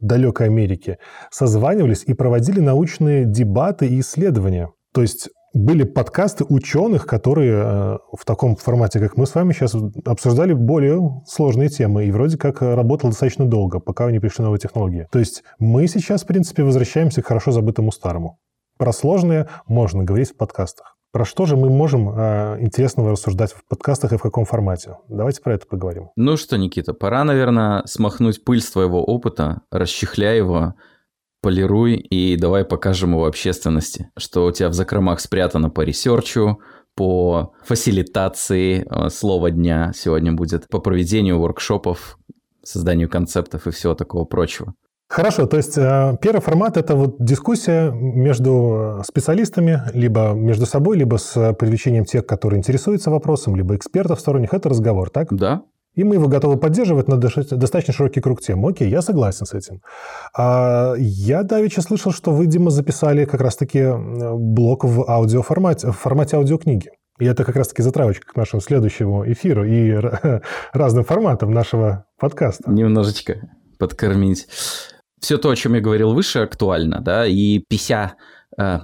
далекой 0.00 0.46
Америки 0.46 0.98
созванивались 1.30 2.04
и 2.04 2.14
проводили 2.14 2.60
научные 2.60 3.24
дебаты 3.24 3.86
и 3.86 4.00
исследования. 4.00 4.70
То 4.92 5.02
есть 5.02 5.30
были 5.54 5.84
подкасты 5.84 6.44
ученых, 6.44 7.06
которые 7.06 7.52
э, 7.52 7.98
в 8.12 8.24
таком 8.24 8.56
формате, 8.56 9.00
как 9.00 9.16
мы 9.16 9.26
с 9.26 9.34
вами 9.34 9.52
сейчас, 9.52 9.74
обсуждали 10.04 10.52
более 10.52 11.22
сложные 11.26 11.68
темы 11.68 12.04
и 12.04 12.10
вроде 12.10 12.36
как 12.36 12.60
работал 12.60 13.10
достаточно 13.10 13.46
долго, 13.46 13.80
пока 13.80 14.10
не 14.10 14.20
пришли 14.20 14.44
новые 14.44 14.60
технологии. 14.60 15.08
То 15.10 15.18
есть 15.18 15.42
мы 15.58 15.86
сейчас, 15.88 16.22
в 16.22 16.26
принципе, 16.26 16.62
возвращаемся 16.62 17.22
к 17.22 17.26
хорошо 17.26 17.52
забытому 17.52 17.92
старому. 17.92 18.38
Про 18.76 18.92
сложное 18.92 19.48
можно 19.66 20.04
говорить 20.04 20.30
в 20.30 20.36
подкастах. 20.36 20.97
Про 21.10 21.24
что 21.24 21.46
же 21.46 21.56
мы 21.56 21.70
можем 21.70 22.10
э, 22.10 22.58
интересного 22.60 23.12
рассуждать 23.12 23.52
в 23.52 23.64
подкастах 23.66 24.12
и 24.12 24.18
в 24.18 24.22
каком 24.22 24.44
формате? 24.44 24.96
Давайте 25.08 25.40
про 25.40 25.54
это 25.54 25.66
поговорим. 25.66 26.10
Ну 26.16 26.36
что, 26.36 26.58
Никита, 26.58 26.92
пора, 26.92 27.24
наверное, 27.24 27.82
смахнуть 27.86 28.44
пыль 28.44 28.60
с 28.60 28.70
твоего 28.70 29.02
опыта, 29.02 29.62
расчехляй 29.70 30.36
его, 30.36 30.74
полируй 31.40 31.94
и 31.96 32.36
давай 32.36 32.64
покажем 32.64 33.12
его 33.12 33.26
общественности, 33.26 34.10
что 34.18 34.44
у 34.44 34.52
тебя 34.52 34.68
в 34.68 34.74
закромах 34.74 35.20
спрятано 35.20 35.70
по 35.70 35.80
ресерчу, 35.80 36.60
по 36.94 37.54
фасилитации 37.64 38.84
э, 38.84 39.08
слова 39.08 39.50
дня 39.50 39.92
сегодня 39.94 40.32
будет, 40.34 40.68
по 40.68 40.78
проведению 40.78 41.38
воркшопов, 41.38 42.18
созданию 42.62 43.08
концептов 43.08 43.66
и 43.66 43.70
всего 43.70 43.94
такого 43.94 44.24
прочего. 44.24 44.74
Хорошо, 45.08 45.46
то 45.46 45.56
есть 45.56 45.78
э, 45.78 46.18
первый 46.20 46.40
формат– 46.40 46.76
это 46.78 46.94
вот 46.94 47.16
дискуссия 47.18 47.90
между 47.90 49.02
специалистами, 49.06 49.82
либо 49.94 50.32
между 50.32 50.66
собой, 50.66 50.98
либо 50.98 51.16
с 51.16 51.54
привлечением 51.54 52.04
тех, 52.04 52.26
которые 52.26 52.58
интересуются 52.58 53.10
вопросом, 53.10 53.56
либо 53.56 53.74
экспертов 53.74 54.20
сторонних. 54.20 54.52
Это 54.52 54.68
разговор, 54.68 55.08
так? 55.08 55.28
Да, 55.30 55.62
и 55.98 56.04
мы 56.04 56.14
его 56.14 56.28
готовы 56.28 56.58
поддерживать 56.58 57.08
на 57.08 57.16
достаточно 57.16 57.92
широкий 57.92 58.20
круг 58.20 58.40
тем. 58.40 58.64
Окей, 58.64 58.88
я 58.88 59.02
согласен 59.02 59.46
с 59.46 59.52
этим. 59.52 59.82
А 60.32 60.94
я 60.96 61.42
давеча 61.42 61.82
слышал, 61.82 62.12
что 62.12 62.30
вы, 62.30 62.46
Дима, 62.46 62.70
записали 62.70 63.24
как 63.24 63.40
раз-таки 63.40 63.84
блок 63.96 64.84
в 64.84 65.10
аудиоформате, 65.10 65.88
в 65.90 65.98
формате 65.98 66.36
аудиокниги. 66.36 66.90
И 67.18 67.24
это 67.24 67.42
как 67.42 67.56
раз-таки 67.56 67.82
затравочка 67.82 68.32
к 68.32 68.36
нашему 68.36 68.60
следующему 68.60 69.28
эфиру 69.28 69.64
и 69.64 69.92
разным 70.72 71.02
форматам 71.02 71.50
нашего 71.50 72.04
подкаста. 72.20 72.70
Немножечко 72.70 73.50
подкормить. 73.78 74.46
Все 75.20 75.38
то, 75.38 75.50
о 75.50 75.56
чем 75.56 75.74
я 75.74 75.80
говорил 75.80 76.14
выше, 76.14 76.40
актуально, 76.40 77.00
да, 77.00 77.26
и 77.26 77.58
пися 77.58 78.14
э, 78.58 78.80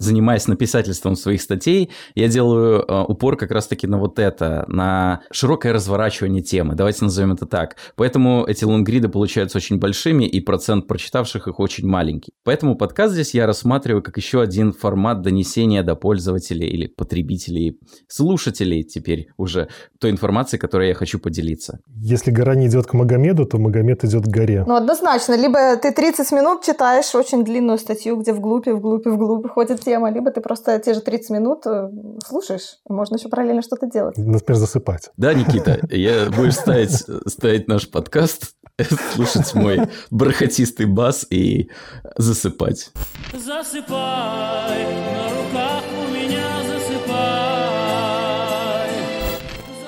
занимаясь 0.00 0.48
написательством 0.48 1.14
своих 1.14 1.42
статей, 1.42 1.90
я 2.14 2.28
делаю 2.28 2.82
э, 2.82 3.04
упор 3.06 3.36
как 3.36 3.50
раз-таки 3.50 3.86
на 3.86 3.98
вот 3.98 4.18
это, 4.18 4.64
на 4.66 5.20
широкое 5.30 5.72
разворачивание 5.72 6.42
темы. 6.42 6.74
Давайте 6.74 7.04
назовем 7.04 7.32
это 7.32 7.46
так. 7.46 7.76
Поэтому 7.96 8.44
эти 8.46 8.64
лонгриды 8.64 9.08
получаются 9.08 9.58
очень 9.58 9.78
большими, 9.78 10.24
и 10.24 10.40
процент 10.40 10.86
прочитавших 10.86 11.46
их 11.46 11.60
очень 11.60 11.86
маленький. 11.86 12.32
Поэтому 12.44 12.76
подкаст 12.76 13.12
здесь 13.12 13.34
я 13.34 13.46
рассматриваю 13.46 14.02
как 14.02 14.16
еще 14.16 14.40
один 14.40 14.72
формат 14.72 15.20
донесения 15.20 15.82
до 15.82 15.94
пользователей 15.94 16.68
или 16.68 16.86
потребителей, 16.86 17.78
слушателей 18.08 18.82
теперь 18.82 19.28
уже 19.36 19.68
той 20.00 20.10
информации, 20.10 20.56
которой 20.56 20.88
я 20.88 20.94
хочу 20.94 21.18
поделиться. 21.18 21.80
Если 21.96 22.30
гора 22.30 22.54
не 22.54 22.68
идет 22.68 22.86
к 22.86 22.94
Магомеду, 22.94 23.44
то 23.44 23.58
Магомед 23.58 24.04
идет 24.04 24.24
к 24.24 24.28
горе. 24.28 24.64
Ну, 24.66 24.74
однозначно. 24.74 25.36
Либо 25.36 25.76
ты 25.76 25.92
30 25.92 26.32
минут 26.32 26.64
читаешь 26.64 27.14
очень 27.14 27.44
длинную 27.44 27.78
статью, 27.78 28.16
где 28.16 28.32
вглубь 28.32 28.66
и 28.66 28.70
вглубь 28.70 29.06
и 29.06 29.10
вглубь 29.10 29.46
ходит 29.48 29.80
тема, 29.90 30.12
либо 30.12 30.30
ты 30.30 30.40
просто 30.40 30.78
те 30.78 30.94
же 30.94 31.00
30 31.00 31.30
минут 31.30 31.66
э, 31.66 31.90
слушаешь, 32.24 32.78
и 32.88 32.92
можно 32.92 33.16
еще 33.16 33.28
параллельно 33.28 33.60
что-то 33.60 33.86
делать. 33.86 34.16
Например, 34.16 34.56
засыпать. 34.56 35.10
Да, 35.16 35.34
Никита, 35.34 35.80
я 35.90 36.26
будешь 36.26 36.54
ставить, 36.54 36.92
ставить 37.26 37.66
наш 37.66 37.90
подкаст, 37.90 38.54
слушать 39.14 39.52
мой 39.54 39.88
бархатистый 40.12 40.86
бас 40.86 41.26
и 41.28 41.70
засыпать. 42.16 42.92
Засыпай, 43.32 44.84
на 45.12 45.24
руках 45.28 45.82
у 45.98 46.14
меня 46.14 46.46
засыпай. 46.68 47.70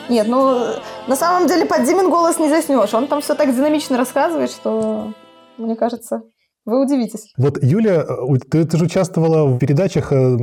Нет, 0.08 0.26
ну, 0.26 0.66
на 1.06 1.14
самом 1.14 1.46
деле 1.46 1.64
под 1.64 1.84
Димин 1.84 2.10
голос 2.10 2.40
не 2.40 2.48
заснешь. 2.48 2.92
Он 2.92 3.06
там 3.06 3.20
все 3.20 3.36
так 3.36 3.54
динамично 3.54 3.96
рассказывает, 3.96 4.50
что, 4.50 5.12
мне 5.58 5.76
кажется, 5.76 6.22
вы 6.64 6.84
удивитесь. 6.84 7.32
Вот, 7.36 7.62
Юля, 7.62 8.04
э, 8.08 8.38
ты, 8.48 8.64
ты 8.64 8.76
же 8.76 8.84
участвовала 8.84 9.46
в 9.46 9.58
передачах 9.58 10.12
э, 10.12 10.36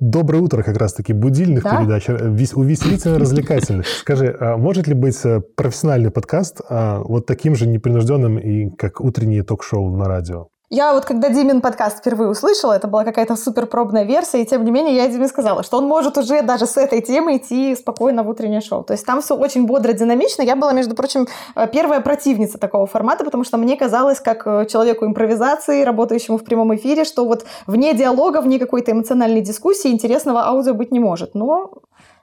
«Доброе 0.00 0.42
утро» 0.42 0.62
как 0.62 0.76
раз-таки, 0.76 1.12
будильных 1.12 1.62
да? 1.62 1.78
передач, 1.78 2.08
э, 2.08 2.14
увеселительно-развлекательных. 2.54 3.86
Скажи, 4.00 4.36
а 4.38 4.56
может 4.56 4.88
ли 4.88 4.94
быть 4.94 5.20
профессиональный 5.56 6.10
подкаст 6.10 6.60
а, 6.68 7.00
вот 7.00 7.26
таким 7.26 7.54
же 7.54 7.68
непринужденным, 7.68 8.38
и 8.38 8.70
как 8.70 9.00
утреннее 9.00 9.44
ток-шоу 9.44 9.94
на 9.96 10.06
радио? 10.06 10.48
Я 10.74 10.92
вот 10.92 11.04
когда 11.04 11.28
Димин 11.28 11.60
подкаст 11.60 11.98
впервые 11.98 12.28
услышала, 12.28 12.72
это 12.72 12.88
была 12.88 13.04
какая-то 13.04 13.36
супер 13.36 13.66
пробная 13.66 14.02
версия, 14.02 14.42
и 14.42 14.44
тем 14.44 14.64
не 14.64 14.72
менее 14.72 14.96
я 14.96 15.06
Диме 15.06 15.28
сказала, 15.28 15.62
что 15.62 15.78
он 15.78 15.84
может 15.84 16.18
уже 16.18 16.42
даже 16.42 16.66
с 16.66 16.76
этой 16.76 17.00
темы 17.00 17.36
идти 17.36 17.76
спокойно 17.76 18.24
в 18.24 18.28
утреннее 18.28 18.60
шоу. 18.60 18.82
То 18.82 18.92
есть 18.92 19.06
там 19.06 19.22
все 19.22 19.36
очень 19.36 19.66
бодро, 19.66 19.92
динамично. 19.92 20.42
Я 20.42 20.56
была, 20.56 20.72
между 20.72 20.96
прочим, 20.96 21.28
э, 21.54 21.68
первая 21.68 22.00
противница 22.00 22.58
такого 22.58 22.88
формата, 22.88 23.22
потому 23.24 23.44
что 23.44 23.56
мне 23.56 23.76
казалось, 23.76 24.18
как 24.18 24.48
э, 24.48 24.66
человеку 24.66 25.04
импровизации, 25.04 25.84
работающему 25.84 26.38
в 26.38 26.44
прямом 26.44 26.74
эфире, 26.74 27.04
что 27.04 27.24
вот 27.24 27.44
вне 27.68 27.94
диалога, 27.94 28.40
вне 28.40 28.58
какой-то 28.58 28.90
эмоциональной 28.90 29.42
дискуссии 29.42 29.92
интересного 29.92 30.44
аудио 30.44 30.74
быть 30.74 30.90
не 30.90 30.98
может. 30.98 31.36
Но 31.36 31.70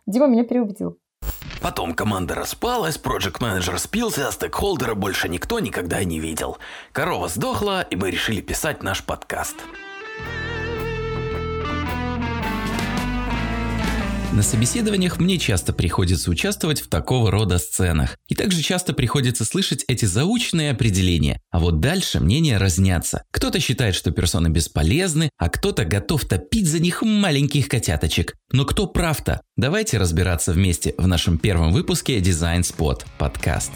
Дима 0.05 0.27
меня 0.27 0.43
переубедил. 0.43 0.97
Потом 1.61 1.93
команда 1.93 2.33
распалась, 2.33 2.97
проект 2.97 3.39
менеджер 3.39 3.77
спился, 3.77 4.27
а 4.27 4.31
стейкхолдера 4.31 4.95
больше 4.95 5.29
никто 5.29 5.59
никогда 5.59 6.03
не 6.03 6.19
видел. 6.19 6.57
Корова 6.91 7.27
сдохла, 7.27 7.83
и 7.83 7.95
мы 7.95 8.09
решили 8.09 8.41
писать 8.41 8.81
наш 8.81 9.03
подкаст. 9.03 9.55
На 14.33 14.43
собеседованиях 14.43 15.19
мне 15.19 15.37
часто 15.37 15.73
приходится 15.73 16.31
участвовать 16.31 16.79
в 16.79 16.87
такого 16.87 17.31
рода 17.31 17.57
сценах. 17.57 18.17
И 18.29 18.35
также 18.35 18.61
часто 18.61 18.93
приходится 18.93 19.43
слышать 19.43 19.83
эти 19.89 20.05
заученные 20.05 20.71
определения. 20.71 21.41
А 21.51 21.59
вот 21.59 21.81
дальше 21.81 22.21
мнения 22.21 22.57
разнятся. 22.57 23.23
Кто-то 23.31 23.59
считает, 23.59 23.93
что 23.93 24.11
персоны 24.11 24.47
бесполезны, 24.47 25.31
а 25.37 25.49
кто-то 25.49 25.83
готов 25.83 26.23
топить 26.23 26.69
за 26.69 26.79
них 26.79 27.01
маленьких 27.01 27.67
котяточек. 27.67 28.35
Но 28.53 28.63
кто 28.63 28.87
прав-то? 28.87 29.41
Давайте 29.57 29.97
разбираться 29.97 30.53
вместе 30.53 30.95
в 30.97 31.07
нашем 31.07 31.37
первом 31.37 31.73
выпуске 31.73 32.19
Design 32.19 32.61
Spot 32.61 33.03
подкаст. 33.17 33.71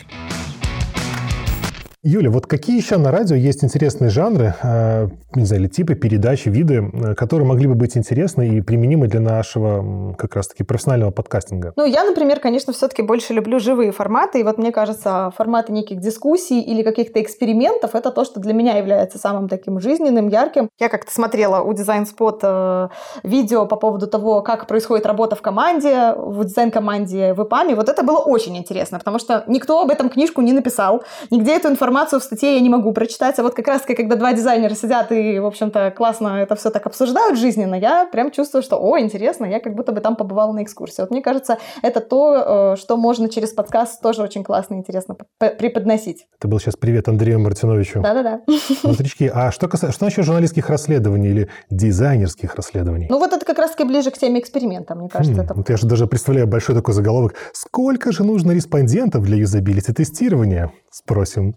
Юля, 2.07 2.29
вот 2.29 2.45
какие 2.45 2.77
еще 2.77 2.97
на 2.97 3.09
радио 3.09 3.35
есть 3.35 3.63
интересные 3.63 4.11
жанры, 4.11 4.53
э, 4.61 5.07
не 5.33 5.43
знаю, 5.43 5.63
или 5.63 5.67
типы 5.67 5.95
передач, 5.95 6.45
виды, 6.45 6.91
э, 6.93 7.15
которые 7.15 7.47
могли 7.47 7.65
бы 7.65 7.73
быть 7.73 7.97
интересны 7.97 8.47
и 8.47 8.61
применимы 8.61 9.07
для 9.07 9.19
нашего 9.19 10.13
как 10.13 10.35
раз-таки 10.35 10.63
профессионального 10.63 11.09
подкастинга? 11.09 11.73
Ну, 11.75 11.83
я, 11.83 12.03
например, 12.03 12.39
конечно, 12.39 12.73
все-таки 12.73 13.01
больше 13.01 13.33
люблю 13.33 13.59
живые 13.59 13.91
форматы, 13.91 14.39
и 14.39 14.43
вот 14.43 14.59
мне 14.59 14.71
кажется, 14.71 15.31
форматы 15.35 15.73
неких 15.73 15.99
дискуссий 15.99 16.61
или 16.61 16.83
каких-то 16.83 17.19
экспериментов– 17.23 17.91
это 17.95 18.11
то, 18.11 18.23
что 18.23 18.39
для 18.39 18.53
меня 18.53 18.77
является 18.77 19.17
самым 19.17 19.49
таким 19.49 19.79
жизненным, 19.79 20.27
ярким. 20.27 20.69
Я 20.79 20.89
как-то 20.89 21.11
смотрела 21.11 21.61
у 21.61 21.73
Design 21.73 22.05
Spot 22.05 22.39
э, 22.43 22.89
видео 23.23 23.65
по 23.65 23.77
поводу 23.77 24.05
того, 24.05 24.43
как 24.43 24.67
происходит 24.67 25.07
работа 25.07 25.35
в 25.35 25.41
команде, 25.41 26.13
в 26.15 26.45
дизайн-команде 26.45 27.33
в 27.33 27.41
ИПАМе. 27.41 27.73
Вот 27.73 27.89
это 27.89 28.03
было 28.03 28.19
очень 28.19 28.55
интересно, 28.55 28.99
потому 28.99 29.17
что 29.17 29.43
никто 29.47 29.81
об 29.81 29.89
этом 29.89 30.09
книжку 30.09 30.41
не 30.41 30.53
написал, 30.53 31.03
нигде 31.31 31.55
эту 31.55 31.69
информацию 31.69 31.94
информацию 31.95 32.19
в 32.19 32.23
статье 32.23 32.55
я 32.55 32.59
не 32.59 32.69
могу 32.69 32.91
прочитать, 32.91 33.39
а 33.39 33.43
вот 33.43 33.53
как 33.53 33.67
раз-таки, 33.67 33.95
когда 33.95 34.17
два 34.17 34.33
дизайнера 34.33 34.75
сидят 34.75 35.13
и, 35.13 35.39
в 35.39 35.45
общем-то, 35.45 35.93
классно 35.95 36.41
это 36.41 36.55
все 36.55 36.69
так 36.69 36.85
обсуждают 36.85 37.39
жизненно, 37.39 37.75
я 37.75 38.05
прям 38.05 38.31
чувствую, 38.31 38.63
что, 38.63 38.77
о, 38.77 38.99
интересно, 38.99 39.45
я 39.45 39.61
как 39.61 39.75
будто 39.75 39.93
бы 39.93 40.01
там 40.01 40.17
побывала 40.17 40.51
на 40.51 40.63
экскурсии. 40.63 41.01
Вот 41.01 41.11
мне 41.11 41.21
кажется, 41.21 41.57
это 41.81 42.01
то, 42.01 42.73
э, 42.73 42.75
что 42.75 42.97
можно 42.97 43.29
через 43.29 43.53
подкаст 43.53 44.01
тоже 44.01 44.23
очень 44.23 44.43
классно 44.43 44.75
и 44.75 44.77
интересно 44.79 45.15
преподносить. 45.39 46.25
Это 46.37 46.49
был 46.49 46.59
сейчас 46.59 46.75
привет 46.75 47.07
Андрею 47.07 47.39
Мартиновичу. 47.39 48.01
Да-да-да. 48.01 48.41
Внутрички. 48.83 49.31
А 49.33 49.51
что, 49.51 49.69
касается, 49.69 49.95
что 49.95 50.05
насчет 50.05 50.25
журналистских 50.25 50.69
расследований 50.69 51.29
или 51.29 51.49
дизайнерских 51.69 52.55
расследований? 52.55 53.07
Ну 53.09 53.19
вот 53.19 53.31
это 53.31 53.45
как 53.45 53.57
раз-таки 53.57 53.85
ближе 53.85 54.11
к 54.11 54.17
теме 54.17 54.41
эксперимента, 54.41 54.95
мне 54.95 55.07
кажется. 55.07 55.41
Хм, 55.41 55.45
это... 55.45 55.53
Вот 55.53 55.69
я 55.69 55.77
же 55.77 55.87
даже 55.87 56.07
представляю 56.07 56.47
большой 56.47 56.75
такой 56.75 56.93
заголовок. 56.93 57.35
Сколько 57.53 58.11
же 58.11 58.25
нужно 58.25 58.51
респондентов 58.51 59.23
для 59.23 59.37
юзабилити 59.37 59.93
тестирования? 59.93 60.73
Спросим 60.91 61.55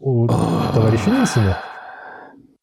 у 0.00 0.26
товарища 0.74 1.10
Нильсона. 1.10 1.58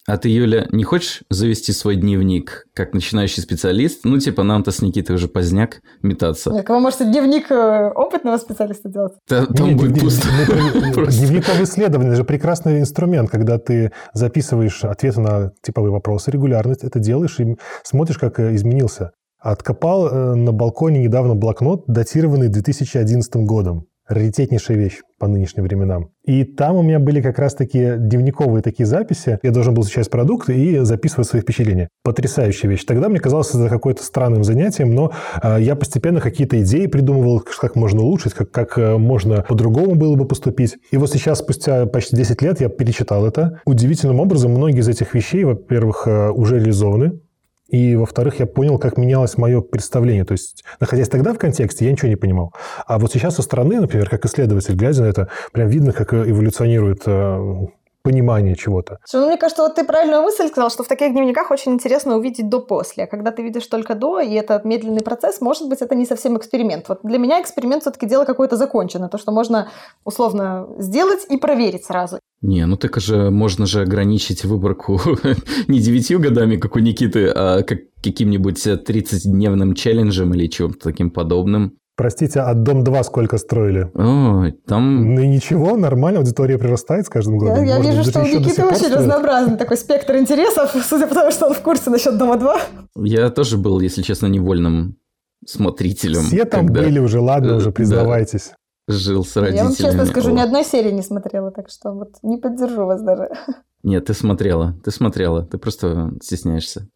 А 0.07 0.17
ты, 0.17 0.29
Юля, 0.29 0.67
не 0.71 0.85
хочешь 0.85 1.23
завести 1.29 1.73
свой 1.73 1.97
дневник 1.97 2.67
как 2.73 2.93
начинающий 2.93 3.43
специалист? 3.43 4.05
Ну, 4.05 4.17
типа, 4.19 4.43
нам-то 4.43 4.71
с 4.71 4.81
Никитой 4.81 5.17
уже 5.17 5.27
поздняк 5.27 5.81
метаться. 6.01 6.49
Так, 6.49 6.69
вы 6.69 6.79
можете 6.79 7.03
дневник 7.03 7.51
э, 7.51 7.91
опытного 7.93 8.37
специалиста 8.37 8.87
делать? 8.87 9.11
Да, 9.27 9.45
там 9.45 9.67
Нет, 9.67 9.77
будет 9.77 9.91
дневник, 9.91 10.03
пусто. 10.03 11.11
Дневниковые 11.11 11.65
исследования– 11.65 12.07
это 12.11 12.17
же 12.17 12.23
прекрасный 12.23 12.79
инструмент, 12.79 13.29
когда 13.29 13.57
ты 13.57 13.91
записываешь 14.13 14.85
ответы 14.85 15.19
на 15.19 15.51
типовые 15.61 15.91
вопросы 15.91 16.31
регулярно, 16.31 16.73
это 16.81 16.99
делаешь 16.99 17.37
и 17.41 17.57
смотришь, 17.83 18.17
как 18.17 18.39
э, 18.39 18.55
изменился. 18.55 19.11
Откопал 19.39 20.07
э, 20.07 20.35
на 20.35 20.53
балконе 20.53 21.01
недавно 21.01 21.35
блокнот, 21.35 21.83
датированный 21.85 22.47
2011 22.47 23.35
годом 23.45 23.87
раритетнейшая 24.07 24.77
вещь 24.77 25.01
по 25.19 25.27
нынешним 25.27 25.63
временам. 25.63 26.09
И 26.25 26.43
там 26.43 26.75
у 26.75 26.81
меня 26.81 26.99
были 26.99 27.21
как 27.21 27.39
раз-таки 27.39 27.95
дневниковые 27.97 28.61
такие 28.61 28.85
записи. 28.85 29.39
Я 29.41 29.51
должен 29.51 29.73
был 29.73 29.83
изучать 29.83 30.09
продукт 30.09 30.49
и 30.49 30.79
записывать 30.79 31.27
свои 31.27 31.41
впечатления. 31.41 31.89
Потрясающая 32.03 32.69
вещь. 32.69 32.83
Тогда 32.85 33.09
мне 33.09 33.19
казалось 33.19 33.49
это 33.49 33.69
какой-то 33.69 34.03
странным 34.03 34.43
занятием, 34.43 34.93
но 34.93 35.11
э, 35.41 35.57
я 35.59 35.75
постепенно 35.75 36.21
какие-то 36.21 36.61
идеи 36.61 36.85
придумывал, 36.87 37.39
как 37.39 37.75
можно 37.75 38.01
улучшить, 38.01 38.33
как, 38.33 38.51
как 38.51 38.77
э, 38.77 38.97
можно 38.97 39.43
по-другому 39.47 39.95
было 39.95 40.15
бы 40.15 40.27
поступить. 40.27 40.77
И 40.91 40.97
вот 40.97 41.09
сейчас, 41.11 41.39
спустя 41.39 41.85
почти 41.85 42.15
10 42.15 42.41
лет, 42.41 42.61
я 42.61 42.69
перечитал 42.69 43.25
это. 43.25 43.61
Удивительным 43.65 44.19
образом 44.19 44.51
многие 44.51 44.79
из 44.79 44.87
этих 44.87 45.13
вещей, 45.13 45.43
во-первых, 45.43 46.07
э, 46.07 46.29
уже 46.29 46.59
реализованы, 46.59 47.19
и, 47.67 47.95
во-вторых, 47.95 48.39
я 48.39 48.45
понял, 48.45 48.79
как 48.79 48.97
менялось 48.97 49.37
мое 49.37 49.61
представление. 49.61 50.23
То 50.23 50.33
есть, 50.33 50.63
находясь 50.79 51.09
тогда 51.09 51.33
в 51.33 51.37
контексте, 51.37 51.85
я 51.85 51.91
ничего 51.91 52.07
не 52.07 52.15
понимал. 52.15 52.53
А 52.85 52.97
вот 52.97 53.11
сейчас 53.11 53.35
со 53.35 53.41
стороны, 53.41 53.79
например, 53.81 54.09
как 54.09 54.25
исследователь, 54.25 54.75
глядя 54.75 55.03
на 55.03 55.07
это, 55.07 55.29
прям 55.51 55.67
видно, 55.67 55.91
как 55.91 56.13
эволюционирует 56.13 57.03
э, 57.05 57.67
понимание 58.07 58.55
чего-то. 58.55 58.99
Ну, 59.13 59.27
мне 59.27 59.37
кажется, 59.37 59.63
вот 59.63 59.75
ты 59.75 59.83
правильную 59.83 60.21
мысль 60.21 60.47
сказал, 60.47 60.69
что 60.69 60.83
в 60.83 60.87
таких 60.87 61.11
дневниках 61.11 61.51
очень 61.51 61.73
интересно 61.73 62.17
увидеть 62.17 62.49
до-после. 62.49 63.03
А 63.03 63.07
когда 63.07 63.31
ты 63.31 63.43
видишь 63.43 63.67
только 63.67 63.95
до, 63.95 64.19
и 64.21 64.33
этот 64.33 64.65
медленный 64.65 65.01
процесс, 65.01 65.41
может 65.41 65.67
быть, 65.69 65.81
это 65.81 65.95
не 65.95 66.05
совсем 66.05 66.37
эксперимент. 66.37 66.89
Вот 66.89 66.99
для 67.03 67.17
меня 67.17 67.41
эксперимент 67.41 67.81
все-таки 67.81 68.07
дело 68.07 68.25
какое-то 68.25 68.55
законченное, 68.55 69.09
то, 69.09 69.17
что 69.17 69.31
можно 69.31 69.67
условно 70.05 70.67
сделать 70.77 71.25
и 71.29 71.37
проверить 71.37 71.85
сразу. 71.85 72.19
Не, 72.41 72.65
ну 72.65 72.77
так 72.77 72.97
же 72.97 73.29
можно 73.31 73.65
же 73.65 73.81
ограничить 73.81 74.45
выборку 74.45 75.01
не 75.67 75.79
девятью 75.79 76.19
годами, 76.19 76.57
как 76.57 76.75
у 76.75 76.79
Никиты, 76.79 77.27
а 77.35 77.63
как 77.63 77.79
каким-нибудь 78.03 78.65
30-дневным 78.67 79.73
челленджем 79.73 80.33
или 80.33 80.47
чем-то 80.47 80.79
таким 80.79 81.09
подобным. 81.09 81.77
Простите, 81.97 82.41
а 82.41 82.53
Дом-2 82.53 83.03
сколько 83.05 83.39
строили? 83.39 83.89
О, 83.95 84.51
там... 84.67 85.15
Ну 85.15 85.21
и 85.21 85.27
ничего, 85.27 85.75
нормально, 85.75 86.19
аудитория 86.19 86.59
прирастает 86.59 87.07
с 87.07 87.09
каждым 87.09 87.39
годом. 87.39 87.63
Я, 87.63 87.77
я 87.77 87.79
вижу, 87.79 88.03
что 88.03 88.21
у 88.21 88.23
Никиты 88.23 88.63
очень 88.63 88.93
разнообразный 88.93 89.57
такой 89.57 89.77
спектр 89.77 90.15
интересов, 90.17 90.75
судя 90.87 91.07
по 91.07 91.15
тому, 91.15 91.31
что 91.31 91.47
он 91.47 91.55
в 91.55 91.61
курсе 91.61 91.89
насчет 91.89 92.15
Дома-2. 92.19 92.59
Я 92.97 93.31
тоже 93.31 93.57
был, 93.57 93.79
если 93.79 94.03
честно, 94.03 94.27
невольным 94.27 94.97
смотрителем. 95.43 96.21
Все 96.21 96.45
там 96.45 96.67
когда... 96.67 96.83
были 96.83 96.99
уже, 96.99 97.19
ладно, 97.19 97.55
уже 97.55 97.71
признавайтесь. 97.71 98.51
жил 98.87 99.25
с 99.25 99.35
родителями. 99.35 99.57
Я 99.57 99.63
вам 99.63 99.75
честно 99.75 100.05
скажу, 100.05 100.29
О. 100.29 100.33
ни 100.33 100.39
одной 100.39 100.65
серии 100.65 100.91
не 100.91 101.01
смотрела, 101.01 101.49
так 101.49 101.67
что 101.71 101.93
вот 101.93 102.11
не 102.21 102.37
поддержу 102.37 102.85
вас 102.85 103.01
даже. 103.01 103.29
Нет, 103.83 104.05
ты 104.05 104.13
смотрела, 104.13 104.79
ты 104.83 104.91
смотрела, 104.91 105.47
ты 105.47 105.57
просто 105.57 106.11
стесняешься. 106.21 106.89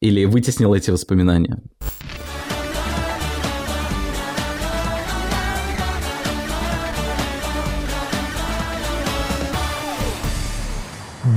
Или 0.00 0.26
вытеснил 0.26 0.74
эти 0.74 0.92
воспоминания. 0.92 1.60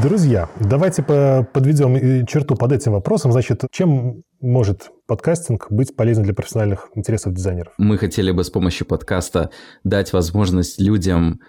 Друзья, 0.02 0.50
давайте 0.60 1.02
по- 1.02 1.48
подведем 1.54 2.26
черту 2.28 2.56
под 2.56 2.72
этим 2.72 2.92
вопросом. 2.92 3.32
Значит, 3.32 3.64
чем 3.72 4.22
может 4.40 4.92
подкастинг 5.08 5.68
быть 5.72 5.96
полезен 5.96 6.24
для 6.24 6.36
профессиональных 6.36 6.90
интересов 6.94 7.34
дизайнеров? 7.34 7.74
Мы 7.80 7.98
хотели 7.98 8.30
бы 8.32 8.44
с 8.44 8.52
помощью 8.52 8.86
подкаста 8.86 9.50
дать 9.84 10.14
возможность 10.14 10.80
людям, 10.80 11.40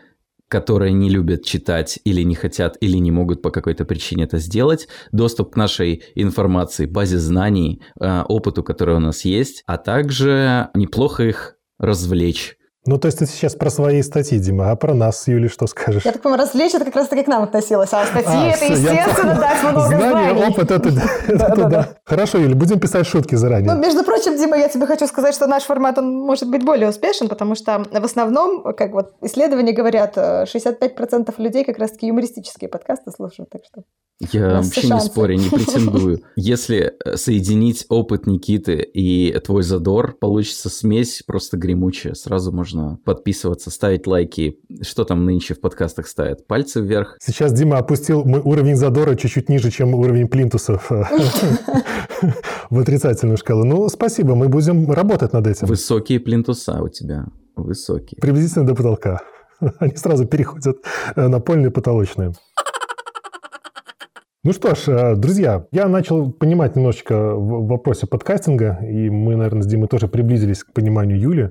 которые 0.49 0.93
не 0.93 1.11
любят 1.11 1.45
читать 1.45 1.99
или 2.05 2.23
не 2.23 2.35
хотят, 2.35 2.79
или 2.81 2.97
не 2.97 3.11
могут 3.11 3.43
по 3.43 3.51
какой-то 3.51 3.85
причине 3.85 4.25
это 4.25 4.39
сделать, 4.39 4.89
доступ 5.13 5.53
к 5.53 5.57
нашей 5.57 6.03
информации, 6.15 6.87
базе 6.87 7.19
знаний, 7.19 7.83
э, 8.01 8.23
опыту, 8.23 8.63
который 8.63 8.97
у 8.97 9.01
нас 9.01 9.27
есть, 9.27 9.63
а 9.67 9.77
также 9.77 10.71
неплохо 10.75 11.25
их 11.25 11.57
развлечь. 11.79 12.58
Ну, 12.89 12.97
то 12.97 13.05
есть 13.05 13.19
ты 13.19 13.27
сейчас 13.27 13.55
про 13.55 13.69
свои 13.69 14.01
статьи, 14.01 14.39
Дима, 14.39 14.71
а 14.71 14.75
про 14.75 14.95
нас, 14.95 15.29
Юли, 15.29 15.49
что 15.49 15.67
скажешь? 15.67 16.07
Я 16.07 16.13
так 16.13 16.23
понимаю, 16.23 16.41
развлечь 16.41 16.73
это 16.73 16.87
как 16.87 16.97
раз 16.97 17.09
таки 17.09 17.23
к 17.23 17.27
нам 17.27 17.43
относилось, 17.43 17.93
а 17.93 18.07
статьи 18.07 18.33
А, 18.33 18.47
это, 18.47 18.57
всё, 18.57 18.77
я 18.77 18.93
естественно, 18.93 19.35
понял. 19.35 19.41
дать 19.43 19.63
много 19.63 19.81
Знание, 19.81 20.11
знаний. 20.11 20.47
опыт, 20.47 20.71
это, 20.71 20.89
это 21.29 21.65
да. 21.69 21.89
Хорошо, 22.07 22.39
Юля, 22.39 22.55
будем 22.55 22.81
писать 22.81 23.07
шутки 23.07 23.35
заранее. 23.35 23.75
Ну, 23.75 23.79
между 23.79 24.05
прочим, 24.05 24.39
Дима, 24.39 24.57
я 24.57 24.71
тебе 24.71 24.87
хочу 24.87 25.07
сказать, 25.07 25.35
что 25.35 25.47
наш 25.47 25.65
формат, 25.65 25.99
он 25.99 26.15
может 26.15 26.49
быть 26.49 26.65
более 26.65 26.89
успешен, 26.89 27.29
потому 27.29 27.57
что 27.57 27.85
в 27.93 28.05
основном, 28.05 28.63
как 28.73 28.93
вот 28.93 29.13
исследования 29.21 29.73
говорят, 29.73 30.15
э, 30.17 30.47
65% 30.47 31.35
людей 31.37 31.65
как 31.65 31.77
раз-таки 31.77 32.07
юмористические 32.07 32.71
подкасты 32.71 33.11
слушают, 33.11 33.51
так 33.51 33.67
что... 33.67 33.83
Я 34.21 34.55
вообще 34.57 34.71
все 34.71 34.83
не 34.83 34.89
шансы. 34.89 35.07
спорю, 35.07 35.35
не 35.35 35.49
претендую. 35.49 36.23
Если 36.37 36.93
э, 37.05 37.17
соединить 37.17 37.87
опыт 37.89 38.27
Никиты 38.27 38.77
и 38.77 39.39
твой 39.39 39.63
задор, 39.63 40.17
получится 40.19 40.69
смесь 40.69 41.23
просто 41.25 41.57
гремучая. 41.57 42.15
Сразу 42.15 42.51
можно 42.51 42.99
подписываться, 43.05 43.71
ставить 43.71 44.09
лайки. 44.09 44.59
Что 44.83 45.05
там 45.05 45.25
нынче 45.25 45.55
в 45.55 45.61
подкастах 45.61 46.09
ставят? 46.09 46.47
Пальцы 46.49 46.81
вверх. 46.81 47.17
Сейчас 47.21 47.53
Дима 47.53 47.79
опустил 47.79 48.25
мой 48.25 48.41
уровень 48.41 48.75
задора 48.75 49.15
чуть-чуть 49.15 49.49
ниже, 49.49 49.71
чем 49.71 49.95
уровень 49.95 50.27
плинтусов 50.27 50.91
в 52.71 52.79
отрицательную 52.79 53.37
шкалу. 53.37 53.65
Ну, 53.65 53.89
спасибо, 53.89 54.35
мы 54.35 54.49
будем 54.49 54.91
работать 54.91 55.33
над 55.33 55.47
этим. 55.47 55.69
Высокие 55.69 56.19
плинтуса 56.19 56.83
у 56.83 56.89
тебя. 56.89 57.27
Высокие. 57.55 58.19
Приблизительно 58.21 58.67
до 58.67 58.75
потолка. 58.75 59.21
Они 59.79 59.97
сразу 59.97 60.27
переходят 60.27 60.79
э, 61.15 61.29
на 61.29 61.41
польные 61.41 61.71
потолочные. 61.71 62.33
Ну 64.45 64.53
что 64.53 64.77
ж, 64.77 64.87
э, 64.87 65.17
друзья, 65.17 65.67
я 65.73 65.89
начал 65.89 66.31
понимать 66.31 66.77
немножечко 66.77 67.35
в 67.35 67.67
вопросе 67.67 68.07
подкастинга, 68.07 68.79
и 68.83 69.11
мы, 69.11 69.35
наверное, 69.35 69.63
с 69.63 69.67
Димой 69.67 69.89
тоже 69.89 70.07
приблизились 70.07 70.63
к 70.63 70.73
пониманию 70.73 71.19
Юли 71.19 71.51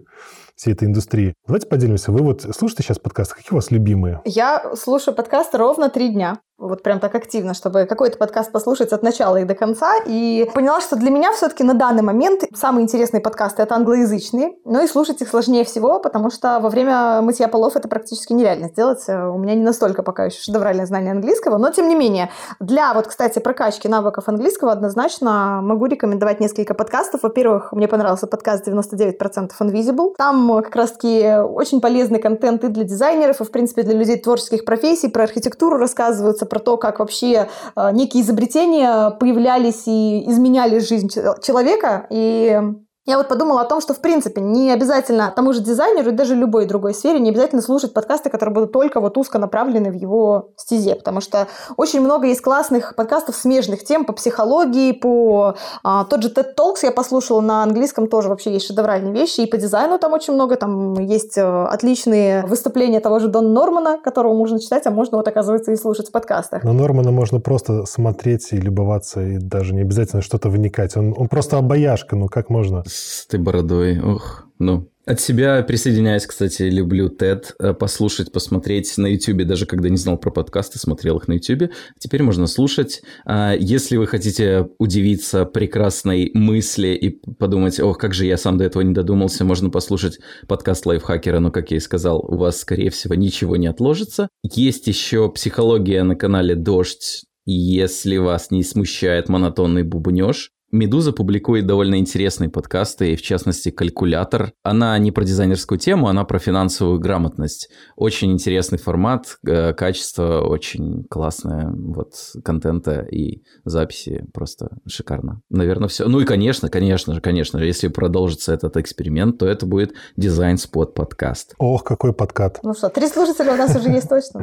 всей 0.56 0.74
этой 0.74 0.88
индустрии. 0.88 1.34
Давайте 1.46 1.68
поделимся. 1.68 2.14
Вы 2.14 2.24
вот 2.24 2.44
слушаете 2.44 2.84
сейчас 2.84 2.98
подкасты? 2.98 3.36
Какие 3.36 3.52
у 3.52 3.56
вас 3.56 3.72
любимые? 3.72 4.22
Я 4.24 4.74
слушаю 4.76 5.14
подкаст 5.14 5.54
ровно 5.54 5.90
три 5.90 6.14
дня. 6.14 6.40
Вот 6.60 6.82
прям 6.82 7.00
так 7.00 7.14
активно, 7.14 7.54
чтобы 7.54 7.86
какой-то 7.86 8.18
подкаст 8.18 8.52
послушать 8.52 8.92
от 8.92 9.04
начала 9.04 9.38
и 9.38 9.44
до 9.44 9.54
конца. 9.54 9.94
И 10.08 10.50
поняла, 10.56 10.82
что 10.82 10.96
для 10.96 11.12
меня 11.12 11.32
все-таки 11.34 11.64
на 11.64 11.76
данный 11.76 12.02
момент 12.02 12.46
самые 12.56 12.84
интересные 12.84 13.22
подкасты 13.22 13.62
это 13.62 13.76
англоязычные. 13.76 14.54
Но 14.66 14.82
и 14.82 14.88
слушать 14.88 15.22
их 15.22 15.30
сложнее 15.30 15.64
всего, 15.66 16.00
потому 16.00 16.32
что 16.32 16.60
во 16.60 16.70
время 16.70 17.22
мытья 17.22 17.48
полов 17.48 17.76
это 17.76 17.88
практически 17.88 18.34
нереально 18.34 18.70
сделать. 18.70 19.08
У 19.08 19.38
меня 19.38 19.54
не 19.54 19.62
настолько 19.62 20.02
пока 20.02 20.26
еще 20.26 20.42
шедевральное 20.42 20.88
знание 20.88 21.12
английского. 21.12 21.58
Но 21.58 21.70
тем 21.70 21.90
не 21.90 21.96
менее, 21.96 22.32
для 22.60 22.96
вот, 22.96 23.06
кстати, 23.06 23.38
прокачки 23.38 23.88
навыков 23.88 24.28
английского 24.28 24.72
однозначно 24.72 25.60
могу 25.62 25.86
рекомендовать 25.86 26.40
несколько 26.40 26.74
подкастов. 26.74 27.22
Во-первых, 27.22 27.72
мне 27.72 27.88
понравился 27.88 28.26
подкаст 28.26 28.68
99% 28.68 29.52
Invisible. 29.60 30.16
Там 30.18 30.64
как 30.64 30.76
раз-таки 30.76 31.36
очень 31.38 31.82
полезный 31.82 32.20
контент 32.20 32.64
и 32.64 32.70
для 32.70 32.84
дизайнеров, 32.84 33.42
и, 33.42 33.44
в 33.44 33.52
принципе, 33.52 33.84
для 33.84 33.94
людей 33.94 34.18
творческих 34.18 34.66
профессий. 34.66 35.08
Про 35.08 35.26
архитектуру 35.26 35.78
рассказываются, 35.78 36.47
про 36.48 36.60
то, 36.60 36.78
как 36.78 37.00
вообще 37.00 37.50
э, 37.76 37.92
некие 37.92 38.24
изобретения 38.24 39.12
появлялись 39.12 39.84
и 39.88 40.30
изменяли 40.30 40.80
жизнь 40.80 41.10
че- 41.10 41.36
человека. 41.42 42.08
И 42.10 42.60
я 43.08 43.18
вот 43.18 43.30
подумала 43.30 43.62
о 43.62 43.66
том, 43.66 43.80
что, 43.80 43.94
в 43.94 44.00
принципе, 44.00 44.42
не 44.42 44.70
обязательно 44.72 45.32
тому 45.34 45.54
же 45.54 45.62
дизайнеру 45.62 46.10
и 46.10 46.14
даже 46.14 46.36
любой 46.36 46.66
другой 46.66 46.94
сфере 46.94 47.20
не 47.20 47.30
обязательно 47.30 47.62
слушать 47.62 47.94
подкасты, 47.94 48.30
которые 48.30 48.54
будут 48.54 48.74
только 48.74 49.00
вот 49.00 49.18
узко 49.18 49.40
направлены 49.40 49.92
в 49.92 49.96
его 49.96 50.50
стезе, 50.58 50.96
потому 50.96 51.22
что 51.22 51.48
очень 51.78 52.02
много 52.02 52.28
есть 52.28 52.42
классных 52.42 52.96
подкастов 52.96 53.38
смежных 53.38 53.86
тем 53.86 54.04
по 54.04 54.12
психологии, 54.12 54.92
по 54.92 55.56
а, 55.84 56.04
тот 56.04 56.22
же 56.22 56.30
TED 56.30 56.48
Talks 56.58 56.80
я 56.84 56.92
послушала 56.92 57.40
на 57.40 57.64
английском 57.64 58.08
тоже 58.08 58.28
вообще 58.28 58.52
есть 58.52 58.68
шедевральные 58.68 59.14
вещи, 59.14 59.42
и 59.42 59.46
по 59.46 59.56
дизайну 59.56 60.00
там 60.00 60.12
очень 60.12 60.34
много, 60.34 60.58
там 60.58 61.00
есть 61.00 61.38
э, 61.38 61.66
отличные 61.66 62.46
выступления 62.46 63.00
того 63.00 63.20
же 63.20 63.30
Дона 63.30 63.50
Нормана, 63.50 64.00
которого 64.04 64.34
можно 64.34 64.60
читать, 64.60 64.86
а 64.86 64.92
можно 64.92 65.18
вот, 65.18 65.28
оказывается, 65.28 65.72
и 65.72 65.78
слушать 65.78 66.10
в 66.10 66.12
подкастах. 66.12 66.64
На 66.64 66.74
Нормана 66.74 67.12
можно 67.12 67.40
просто 67.40 67.86
смотреть 67.86 68.52
и 68.52 68.58
любоваться, 68.58 69.22
и 69.22 69.38
даже 69.38 69.74
не 69.74 69.82
обязательно 69.82 70.22
что-то 70.22 70.50
вникать. 70.50 70.98
Он, 70.98 71.14
он 71.18 71.30
просто 71.30 71.58
обаяшка, 71.58 72.18
ну 72.18 72.28
как 72.28 72.50
можно? 72.50 72.84
С 72.98 73.26
этой 73.28 73.40
бородой. 73.40 74.00
Ох, 74.00 74.46
ну. 74.60 74.90
От 75.06 75.22
себя 75.22 75.64
присоединяюсь, 75.64 76.26
кстати, 76.26 76.64
люблю 76.64 77.08
TED, 77.08 77.54
э, 77.60 77.74
послушать, 77.74 78.34
посмотреть 78.34 78.98
на 78.98 79.08
YouTube, 79.08 79.46
даже 79.46 79.66
когда 79.66 79.88
не 79.88 79.96
знал 79.96 80.18
про 80.18 80.32
подкасты, 80.32 80.80
смотрел 80.80 81.18
их 81.18 81.30
на 81.30 81.34
YouTube. 81.34 81.72
Теперь 81.98 82.24
можно 82.24 82.46
слушать. 82.46 83.02
А 83.26 83.54
Если 83.58 83.96
вы 83.96 84.08
хотите 84.08 84.68
удивиться 84.80 85.46
прекрасной 85.46 86.32
мысли 86.34 86.90
и 86.90 87.10
подумать, 87.10 87.80
ох, 87.80 87.98
как 87.98 88.14
же 88.14 88.26
я 88.26 88.36
сам 88.36 88.58
до 88.58 88.66
этого 88.66 88.82
не 88.82 88.94
додумался, 88.94 89.46
можно 89.46 89.70
послушать 89.70 90.20
подкаст 90.46 90.86
лайфхакера, 90.86 91.40
но, 91.40 91.52
как 91.52 91.72
я 91.72 91.78
и 91.78 91.80
сказал, 91.80 92.20
у 92.20 92.36
вас, 92.36 92.60
скорее 92.60 92.90
всего, 92.90 93.16
ничего 93.16 93.56
не 93.56 93.68
отложится. 93.68 94.28
Есть 94.44 94.88
еще 94.88 95.32
психология 95.32 96.04
на 96.04 96.18
канале 96.18 96.56
«Дождь», 96.56 97.24
если 97.50 98.18
вас 98.18 98.52
не 98.52 98.62
смущает 98.62 99.30
монотонный 99.30 99.84
бубнеж, 99.84 100.52
Медуза 100.72 101.14
публикует 101.14 101.66
довольно 101.66 101.98
интересные 101.98 102.50
подкасты, 102.50 103.14
и 103.14 103.16
в 103.16 103.22
частности 103.22 103.72
«Калькулятор». 103.72 104.52
Она 104.64 104.98
не 104.98 105.14
про 105.14 105.24
дизайнерскую 105.24 105.80
тему, 105.80 106.10
она 106.10 106.26
про 106.26 106.40
финансовую 106.40 107.00
грамотность. 107.00 107.70
Очень 107.96 108.34
интересный 108.34 108.78
формат, 108.78 109.38
э, 109.48 109.74
качество 109.74 110.42
очень 110.42 111.06
классное, 111.10 111.72
вот 111.72 112.16
контента 112.44 113.00
и 113.00 113.44
записи 113.64 114.26
просто 114.34 114.78
шикарно. 114.88 115.42
Наверное, 115.50 115.88
все. 115.88 116.08
Ну 116.10 116.20
и, 116.20 116.26
конечно, 116.26 116.70
конечно 116.70 117.14
же, 117.14 117.22
конечно, 117.22 117.60
если 117.60 117.88
продолжится 117.88 118.54
этот 118.54 118.76
эксперимент, 118.76 119.38
то 119.38 119.48
это 119.48 119.66
будет 119.66 119.94
дизайн-спот 120.18 120.94
подкаст. 120.94 121.56
Ох, 121.60 121.86
какой 121.86 122.12
подкат. 122.12 122.60
Ну 122.64 122.74
что, 122.74 122.90
три 122.90 123.08
слушателя 123.08 123.54
у 123.54 123.58
нас 123.58 123.74
уже 123.74 123.90
есть 123.90 124.10
точно, 124.10 124.42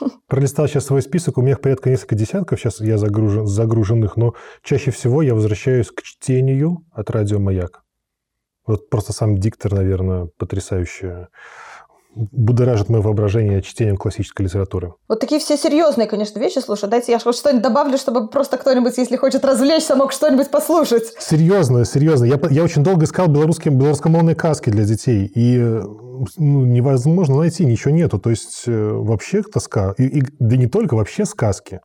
да? 0.00 0.08
Пролистал 0.26 0.68
сейчас 0.68 0.86
свой 0.86 1.02
список, 1.02 1.36
у 1.36 1.42
меня 1.42 1.56
порядка 1.56 1.90
несколько 1.90 2.14
десятков, 2.14 2.58
сейчас 2.58 2.80
я 2.80 2.96
загружен, 2.96 3.46
загруженных, 3.46 4.16
но 4.16 4.34
чаще 4.62 4.90
всего 4.90 5.20
я 5.20 5.34
возвращаюсь 5.34 5.66
к 5.84 6.02
чтению 6.02 6.84
от 6.92 7.10
радио 7.10 7.38
«Маяк». 7.38 7.82
Вот 8.66 8.90
просто 8.90 9.12
сам 9.12 9.38
диктор, 9.38 9.74
наверное, 9.74 10.28
потрясающе 10.38 11.28
будоражит 12.16 12.88
мое 12.88 13.02
воображение 13.02 13.60
чтением 13.60 13.98
классической 13.98 14.42
литературы. 14.42 14.94
Вот 15.06 15.20
такие 15.20 15.38
все 15.38 15.56
серьезные, 15.56 16.08
конечно, 16.08 16.38
вещи. 16.38 16.60
Слушай, 16.60 16.88
дайте 16.88 17.12
я 17.12 17.18
что-нибудь 17.18 17.62
добавлю, 17.62 17.98
чтобы 17.98 18.28
просто 18.28 18.56
кто-нибудь, 18.56 18.96
если 18.96 19.16
хочет 19.16 19.44
развлечься, 19.44 19.94
мог 19.94 20.12
что-нибудь 20.12 20.50
послушать. 20.50 21.14
Серьезно, 21.18 21.84
серьезно. 21.84 22.24
Я, 22.24 22.40
я 22.50 22.64
очень 22.64 22.82
долго 22.82 23.04
искал 23.04 23.28
белорусские, 23.28 23.74
белорусскомовные 23.74 24.34
каски 24.34 24.70
для 24.70 24.84
детей, 24.84 25.30
и 25.34 25.58
ну, 25.58 26.64
невозможно 26.64 27.36
найти, 27.36 27.66
ничего 27.66 27.92
нету. 27.92 28.18
То 28.18 28.30
есть 28.30 28.64
э, 28.66 28.72
вообще 28.92 29.42
тоска. 29.42 29.94
И, 29.98 30.04
и- 30.04 30.22
да 30.38 30.56
не 30.56 30.68
только, 30.68 30.94
вообще 30.94 31.26
сказки. 31.26 31.80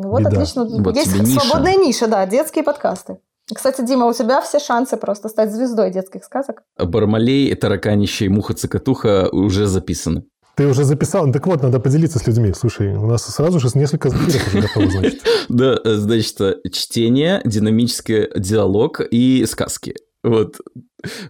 Ну 0.00 0.10
вот, 0.10 0.20
Беда. 0.20 0.30
отлично. 0.30 0.64
Вот 0.64 0.94
Есть 0.94 1.12
тебе 1.12 1.24
ниша. 1.24 1.40
свободная 1.40 1.74
ниша, 1.76 2.06
да, 2.06 2.24
детские 2.24 2.62
подкасты. 2.62 3.18
Кстати, 3.52 3.84
Дима, 3.84 4.06
у 4.06 4.12
тебя 4.12 4.40
все 4.42 4.60
шансы 4.60 4.96
просто 4.96 5.28
стать 5.28 5.52
звездой 5.52 5.90
детских 5.90 6.22
сказок. 6.22 6.62
Бармалей, 6.78 7.52
тараканище 7.54 8.26
и 8.26 8.28
муха-цокотуха 8.28 9.28
уже 9.32 9.66
записаны. 9.66 10.24
Ты 10.54 10.66
уже 10.66 10.84
записал? 10.84 11.26
Ну, 11.26 11.32
Так 11.32 11.46
вот, 11.46 11.62
надо 11.62 11.80
поделиться 11.80 12.18
с 12.18 12.26
людьми. 12.26 12.52
Слушай, 12.52 12.94
у 12.94 13.06
нас 13.06 13.22
сразу 13.24 13.58
же 13.58 13.68
несколько 13.74 14.08
эфиров 14.08 14.46
уже 14.48 14.60
готово, 14.60 14.90
значит. 14.90 15.22
Да, 15.48 15.78
э, 15.84 15.94
значит, 15.94 16.40
э, 16.40 16.56
чтение, 16.70 17.40
динамический 17.44 18.28
диалог 18.36 19.00
и 19.00 19.46
сказки. 19.46 19.94
Вот. 20.24 20.56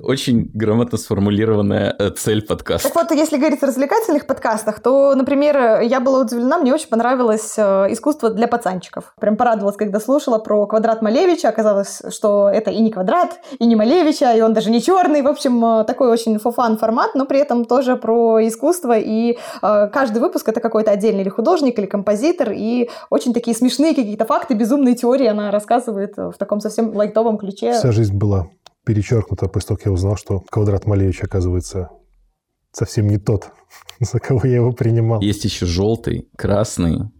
Очень 0.01 0.51
грамотно 0.55 0.97
сформулированная 0.97 1.95
э, 1.99 2.11
цель 2.11 2.41
подкаста. 2.41 2.89
Так 2.89 2.97
вот, 2.97 3.11
если 3.11 3.37
говорить 3.37 3.63
о 3.63 3.67
развлекательных 3.67 4.27
подкастах, 4.27 4.81
то, 4.81 5.15
например, 5.15 5.83
я 5.83 6.01
была 6.01 6.21
удивлена, 6.21 6.57
мне 6.57 6.73
очень 6.73 6.89
понравилось 6.89 7.53
э, 7.59 7.93
искусство 7.93 8.31
для 8.31 8.49
пацанчиков. 8.49 9.13
Прям 9.21 9.37
порадовалась, 9.37 9.77
когда 9.77 10.01
слушала 10.01 10.39
про 10.39 10.67
квадрат 10.67 11.03
Малевича. 11.03 11.51
Оказалось, 11.51 12.01
что 12.09 12.49
это 12.49 12.71
и 12.71 12.81
не 12.81 12.91
квадрат, 12.91 13.41
и 13.59 13.67
не 13.67 13.77
Малевича, 13.77 14.33
и 14.33 14.41
он 14.41 14.55
даже 14.55 14.71
не 14.71 14.81
черный. 14.81 15.21
В 15.21 15.29
общем, 15.29 15.63
э, 15.63 15.85
такой 15.85 16.09
очень 16.09 16.39
фофан 16.39 16.79
формат, 16.79 17.15
но 17.15 17.27
при 17.27 17.41
этом 17.41 17.67
тоже 17.67 17.97
про 17.97 18.47
искусство. 18.49 18.99
И 18.99 19.39
каждый 19.61 20.21
выпуск 20.21 20.49
это 20.49 20.61
какой-то 20.61 20.93
отдельный 20.93 21.23
или 21.23 21.29
художник, 21.29 21.79
или 21.79 21.87
композитор. 21.87 22.53
И 22.53 22.89
очень 23.11 23.35
такие 23.35 23.55
смешные 23.55 23.95
какие-то 23.95 24.25
факты, 24.25 24.55
безумные 24.55 24.95
теории 24.95 25.27
она 25.27 25.51
рассказывает 25.51 26.17
в 26.17 26.35
таком 26.39 26.61
совсем 26.61 26.97
лайтовом 26.97 27.37
ключе. 27.37 27.73
Вся 27.73 27.93
жизнь 27.93 28.17
была 28.17 28.49
перечеркнуто 28.89 29.49
после 29.49 29.69
того, 29.69 29.77
как 29.77 29.87
я 29.87 29.93
узнал, 29.93 30.17
что 30.17 30.41
квадрат 30.51 30.87
Малевича, 30.87 31.27
оказывается, 31.27 31.91
совсем 32.73 33.07
не 33.07 33.19
тот, 33.19 33.51
за 34.01 34.19
кого 34.19 34.47
я 34.47 34.57
его 34.57 34.73
принимал. 34.73 35.21
Есть 35.21 35.45
еще 35.45 35.67
желтый, 35.67 36.27
красный, 36.39 37.11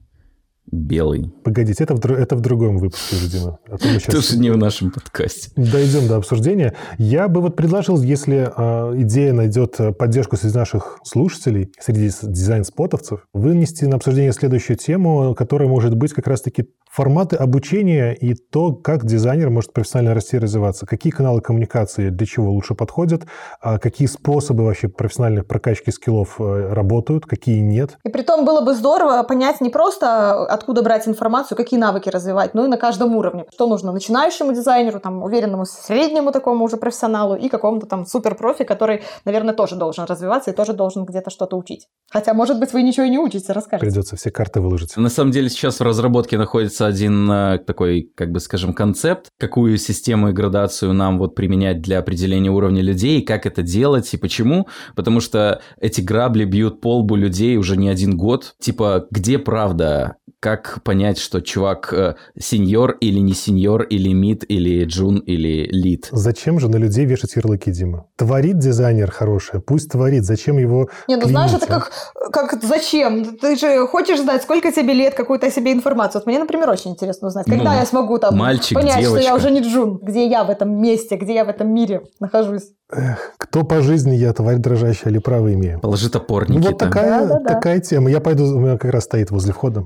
белый. 0.71 1.33
Погодите, 1.45 1.85
это 1.85 1.95
в, 1.95 2.05
это 2.05 2.37
в 2.37 2.41
другом 2.41 2.79
выпуске, 2.79 3.17
видимо. 3.17 3.59
А 3.69 3.79
то 3.79 3.89
мы 3.89 3.95
сейчас... 4.01 4.15
Тоже 4.15 4.39
не 4.39 4.51
в 4.51 4.57
нашем 4.57 4.91
подкасте. 4.91 5.51
Дойдем 5.57 6.09
до 6.09 6.17
обсуждения. 6.17 6.75
Я 6.99 7.29
бы 7.29 7.41
вот 7.41 7.57
предложил, 7.57 8.01
если 8.01 8.51
э, 8.55 9.03
идея 9.03 9.33
найдет 9.33 9.79
поддержку 9.99 10.37
среди 10.37 10.57
наших 10.57 10.99
слушателей, 11.05 11.73
среди 11.79 12.11
дизайн-спотовцев, 12.23 13.27
вынести 13.33 13.85
на 13.85 13.97
обсуждение 13.97 14.33
следующую 14.33 14.77
тему, 14.77 15.35
которая 15.35 15.69
может 15.69 15.97
быть 15.97 16.13
как 16.13 16.27
раз-таки 16.27 16.69
форматы 16.91 17.37
обучения 17.37 18.13
и 18.13 18.35
то, 18.35 18.73
как 18.73 19.05
дизайнер 19.05 19.51
может 19.51 19.73
профессионально 19.73 20.15
расти 20.15 20.37
и 20.37 20.41
развиваться. 20.41 20.87
Какие 20.87 21.13
каналы 21.13 21.41
коммуникации 21.41 22.11
для 22.11 22.27
чего 22.27 22.51
лучше 22.51 22.75
подходят, 22.75 23.25
а 23.61 23.79
какие 23.79 24.09
способы 24.09 24.65
вообще 24.65 24.89
профессиональной 24.89 25.43
прокачки 25.43 25.91
скиллов 25.91 26.41
э, 26.41 26.73
работают, 26.73 27.27
какие 27.27 27.61
нет. 27.61 27.99
И 28.05 28.09
при 28.09 28.23
том 28.23 28.45
было 28.45 28.63
бы 28.63 28.75
здорово 28.75 29.23
понять 29.23 29.61
не 29.61 29.71
просто 29.71 30.47
откуда 30.59 30.83
брать 30.83 31.09
информацию, 31.09 31.57
какие 31.57 31.79
навыки 31.81 32.09
развивать, 32.09 32.55
но 32.55 32.65
и 32.65 32.69
на 32.69 32.77
каждом 32.77 33.17
уровне. 33.17 33.45
Что 33.53 33.67
нужно 33.67 33.93
начинающему 33.93 34.53
дизайнеру, 34.53 35.01
там, 35.01 35.23
уверенному 35.23 35.65
среднему 35.65 36.33
такому 36.33 36.65
уже 36.65 36.77
профессионалу 36.77 37.37
и 37.37 37.49
какому-то 37.49 37.87
там 37.87 38.07
суперпрофи, 38.07 38.65
который, 38.65 39.03
наверное, 39.25 39.55
тоже 39.55 39.77
должен 39.77 40.05
развиваться 40.05 40.51
и 40.51 40.55
тоже 40.55 40.73
должен 40.73 41.05
где-то 41.05 41.31
что-то 41.31 41.57
учить. 41.57 41.87
Хотя, 42.11 42.35
может 42.35 42.59
быть, 42.59 42.73
вы 42.73 42.83
ничего 42.83 43.07
и 43.07 43.11
не 43.11 43.19
учите, 43.19 43.53
расскажите. 43.53 43.87
Придется 43.87 44.17
все 44.17 44.31
карты 44.31 44.61
выложить. 44.61 44.97
На 44.97 45.09
самом 45.09 45.31
деле 45.31 45.49
сейчас 45.49 45.81
в 45.81 45.83
разработке 45.83 46.39
находится 46.39 46.87
один 46.87 47.31
э, 47.31 47.59
такой, 47.59 48.11
как 48.15 48.31
бы 48.31 48.41
скажем, 48.41 48.73
концепт, 48.73 49.29
какую 49.39 49.77
систему 49.79 50.31
и 50.31 50.33
градацию 50.33 50.93
нам 50.93 51.19
вот 51.19 51.35
применять 51.35 51.81
для 51.83 51.99
определения 51.99 52.51
уровня 52.51 52.83
людей, 52.83 53.23
как 53.23 53.47
это 53.47 53.63
делать 53.63 54.13
и 54.15 54.17
почему. 54.17 54.69
Потому 54.97 55.21
что 55.21 55.61
эти 55.81 56.01
грабли 56.01 56.45
бьют 56.45 56.81
по 56.81 56.99
лбу 56.99 57.17
людей 57.17 57.57
уже 57.57 57.77
не 57.77 57.89
один 57.89 58.17
год. 58.17 58.55
Типа, 58.59 59.07
где 59.11 59.39
правда? 59.39 60.17
Как 60.49 60.83
понять, 60.83 61.19
что 61.19 61.43
чувак 61.43 61.93
э, 61.93 62.15
сеньор 62.39 62.93
или 63.03 63.19
не 63.19 63.35
сеньор, 63.35 63.83
или 63.83 64.15
мид, 64.15 64.45
или 64.49 64.85
джун, 64.85 65.19
или 65.19 65.69
лид? 65.71 66.09
Зачем 66.11 66.59
же 66.59 66.71
на 66.71 66.77
людей 66.77 67.05
вешать 67.05 67.37
ярлыки, 67.37 67.71
Дима? 67.71 68.07
Творит 68.17 68.59
дизайнер 68.59 69.11
хороший, 69.11 69.61
пусть 69.61 69.91
творит. 69.91 70.25
Зачем 70.25 70.57
его 70.57 70.89
Не, 71.07 71.17
ну 71.17 71.27
знаешь, 71.29 71.53
это 71.53 71.67
как, 71.67 71.93
как 72.33 72.63
зачем? 72.63 73.37
Ты 73.37 73.57
же 73.57 73.87
хочешь 73.89 74.21
знать, 74.21 74.43
сколько 74.43 74.73
тебе 74.73 74.95
лет, 74.95 75.15
какую-то 75.15 75.49
о 75.49 75.51
себе 75.51 75.73
информацию. 75.73 76.21
Вот 76.21 76.27
мне, 76.27 76.39
например, 76.39 76.71
очень 76.71 76.93
интересно 76.93 77.29
узнать, 77.29 77.45
когда 77.45 77.73
ну, 77.75 77.79
я 77.79 77.85
смогу 77.85 78.19
там 78.19 78.35
мальчик, 78.35 78.75
понять, 78.79 79.01
девочка. 79.01 79.21
что 79.21 79.29
я 79.29 79.37
уже 79.37 79.51
не 79.51 79.61
джун, 79.61 79.99
где 80.03 80.27
я 80.27 80.45
в 80.45 80.51
этом 80.51 80.81
месте, 80.81 81.17
где 81.17 81.35
я 81.35 81.45
в 81.45 81.51
этом 81.51 81.69
мире 81.75 82.05
нахожусь. 82.21 82.71
Эх, 82.91 83.35
кто 83.37 83.65
по 83.65 83.83
жизни 83.83 84.15
я, 84.15 84.33
тварь 84.33 84.57
дрожащая 84.57 85.13
или 85.13 85.19
право 85.19 85.53
имею? 85.53 85.79
Положи 85.79 86.09
топор, 86.09 86.49
Никита. 86.49 86.71
Вот 86.71 86.79
такая, 86.79 87.21
да, 87.21 87.27
да, 87.27 87.41
да. 87.41 87.55
такая 87.55 87.81
тема. 87.81 88.11
Я 88.11 88.21
пойду, 88.21 88.45
у 88.45 88.61
меня 88.61 88.79
как 88.79 88.91
раз 88.91 89.05
стоит 89.05 89.31
возле 89.31 89.53
входа. 89.53 89.85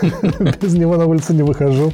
без 0.60 0.74
него 0.74 0.96
на 0.96 1.06
улицу 1.06 1.34
не 1.34 1.42
выхожу. 1.42 1.92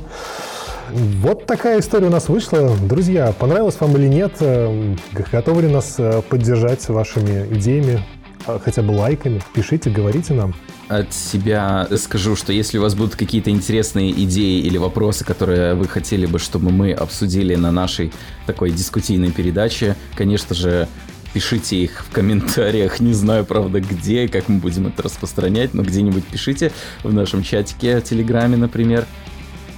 Вот 0.91 1.47
такая 1.47 1.81
история 1.81 2.07
у 2.07 2.11
нас 2.11 2.29
вышла. 2.29 2.71
Друзья, 2.77 3.33
понравилось 3.39 3.77
вам 3.79 3.97
или 3.97 4.07
нет? 4.07 4.37
Э, 4.41 4.95
готовы 5.31 5.63
ли 5.63 5.69
нас 5.69 5.97
э, 5.99 6.23
поддержать 6.29 6.89
вашими 6.89 7.47
идеями, 7.55 8.03
а, 8.47 8.59
хотя 8.59 8.83
бы 8.83 8.93
лайками? 8.93 9.43
Пишите, 9.55 9.91
говорите 9.91 10.33
нам 10.33 10.55
от 10.89 11.13
себя 11.13 11.87
скажу, 11.97 12.35
что 12.35 12.53
если 12.53 12.79
у 12.79 12.83
вас 12.83 12.95
будут 12.95 13.15
какие-то 13.15 13.51
интересные 13.51 14.11
идеи 14.25 14.61
или 14.61 14.79
вопросы, 14.79 15.25
которые 15.25 15.75
вы 15.75 15.87
хотели 15.87 16.27
бы, 16.27 16.39
чтобы 16.39 16.71
мы 16.71 16.93
обсудили 16.93 17.55
на 17.55 17.71
нашей 17.71 18.13
такой 18.47 18.71
дискутийной 18.71 19.31
передаче, 19.31 19.97
конечно 20.15 20.55
же, 20.55 20.89
пишите 21.33 21.77
их 21.77 22.05
в 22.05 22.13
комментариях. 22.13 23.01
Не 23.01 23.13
знаю, 23.13 23.45
правда, 23.45 23.81
где, 23.81 24.29
как 24.29 24.49
мы 24.49 24.59
будем 24.59 24.87
это 24.87 25.03
распространять, 25.03 25.75
но 25.75 25.83
где-нибудь 25.83 26.25
пишите 26.25 26.73
в 27.03 27.13
нашем 27.13 27.43
чатике 27.43 27.99
в 27.99 28.05
Телеграме, 28.05 28.57
например. 28.57 29.07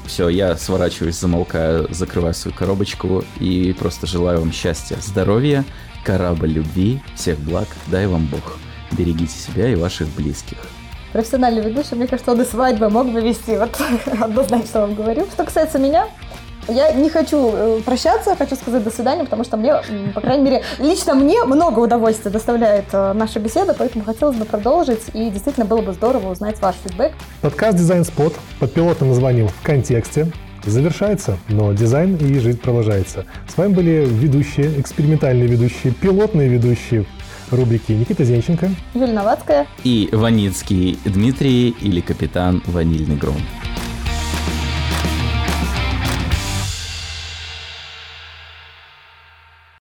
Все, 0.06 0.28
я 0.28 0.56
сворачиваюсь, 0.56 1.18
замолкаю, 1.18 1.86
закрываю 1.90 2.34
свою 2.34 2.56
коробочку 2.56 3.24
и 3.38 3.74
просто 3.78 4.06
желаю 4.06 4.40
вам 4.40 4.52
счастья, 4.52 4.96
здоровья, 5.00 5.64
корабль 6.04 6.50
любви, 6.50 7.00
всех 7.14 7.38
благ, 7.38 7.68
дай 7.86 8.06
вам 8.06 8.26
Бог. 8.26 8.58
Берегите 8.92 9.32
себя 9.32 9.68
и 9.68 9.76
ваших 9.76 10.08
близких 10.08 10.58
профессиональный 11.12 11.62
ведущий, 11.62 11.94
мне 11.94 12.06
кажется, 12.06 12.32
он 12.32 12.40
и 12.40 12.44
свадьбы 12.44 12.88
мог 12.88 13.10
бы 13.10 13.20
вести, 13.20 13.56
вот 13.56 13.76
однозначно 14.20 14.82
вам 14.82 14.94
говорю. 14.94 15.26
Что 15.32 15.44
касается 15.44 15.78
меня, 15.78 16.08
я 16.68 16.92
не 16.92 17.10
хочу 17.10 17.52
э, 17.52 17.80
прощаться, 17.84 18.36
хочу 18.36 18.56
сказать 18.56 18.84
до 18.84 18.90
свидания, 18.90 19.24
потому 19.24 19.44
что 19.44 19.56
мне, 19.56 19.74
по 20.14 20.20
крайней 20.20 20.44
мере, 20.44 20.62
лично 20.78 21.14
мне 21.14 21.44
много 21.44 21.80
удовольствия 21.80 22.30
доставляет 22.30 22.86
э, 22.92 23.12
наша 23.12 23.40
беседа, 23.40 23.74
поэтому 23.76 24.04
хотелось 24.04 24.36
бы 24.36 24.44
продолжить, 24.44 25.02
и 25.14 25.30
действительно 25.30 25.66
было 25.66 25.82
бы 25.82 25.92
здорово 25.92 26.30
узнать 26.30 26.60
ваш 26.60 26.76
фидбэк. 26.84 27.12
Подкаст 27.40 27.78
«Дизайн 27.78 28.04
Спот» 28.04 28.34
под 28.58 28.72
пилотным 28.72 29.10
названием 29.10 29.48
«В 29.48 29.62
контексте» 29.62 30.30
завершается, 30.64 31.38
но 31.48 31.72
дизайн 31.72 32.16
и 32.16 32.38
жизнь 32.38 32.58
продолжается. 32.58 33.24
С 33.48 33.56
вами 33.56 33.72
были 33.72 34.06
ведущие, 34.06 34.78
экспериментальные 34.80 35.46
ведущие, 35.46 35.92
пилотные 35.92 36.48
ведущие 36.48 37.06
рубрики 37.50 37.92
Никита 37.92 38.24
Зенченко, 38.24 38.70
Юлия 38.94 39.12
Новацкая 39.12 39.66
и 39.82 40.08
Ваницкий 40.12 40.98
Дмитрий 41.04 41.70
или 41.70 42.00
капитан 42.00 42.62
Ванильный 42.66 43.16
Гром. 43.16 43.40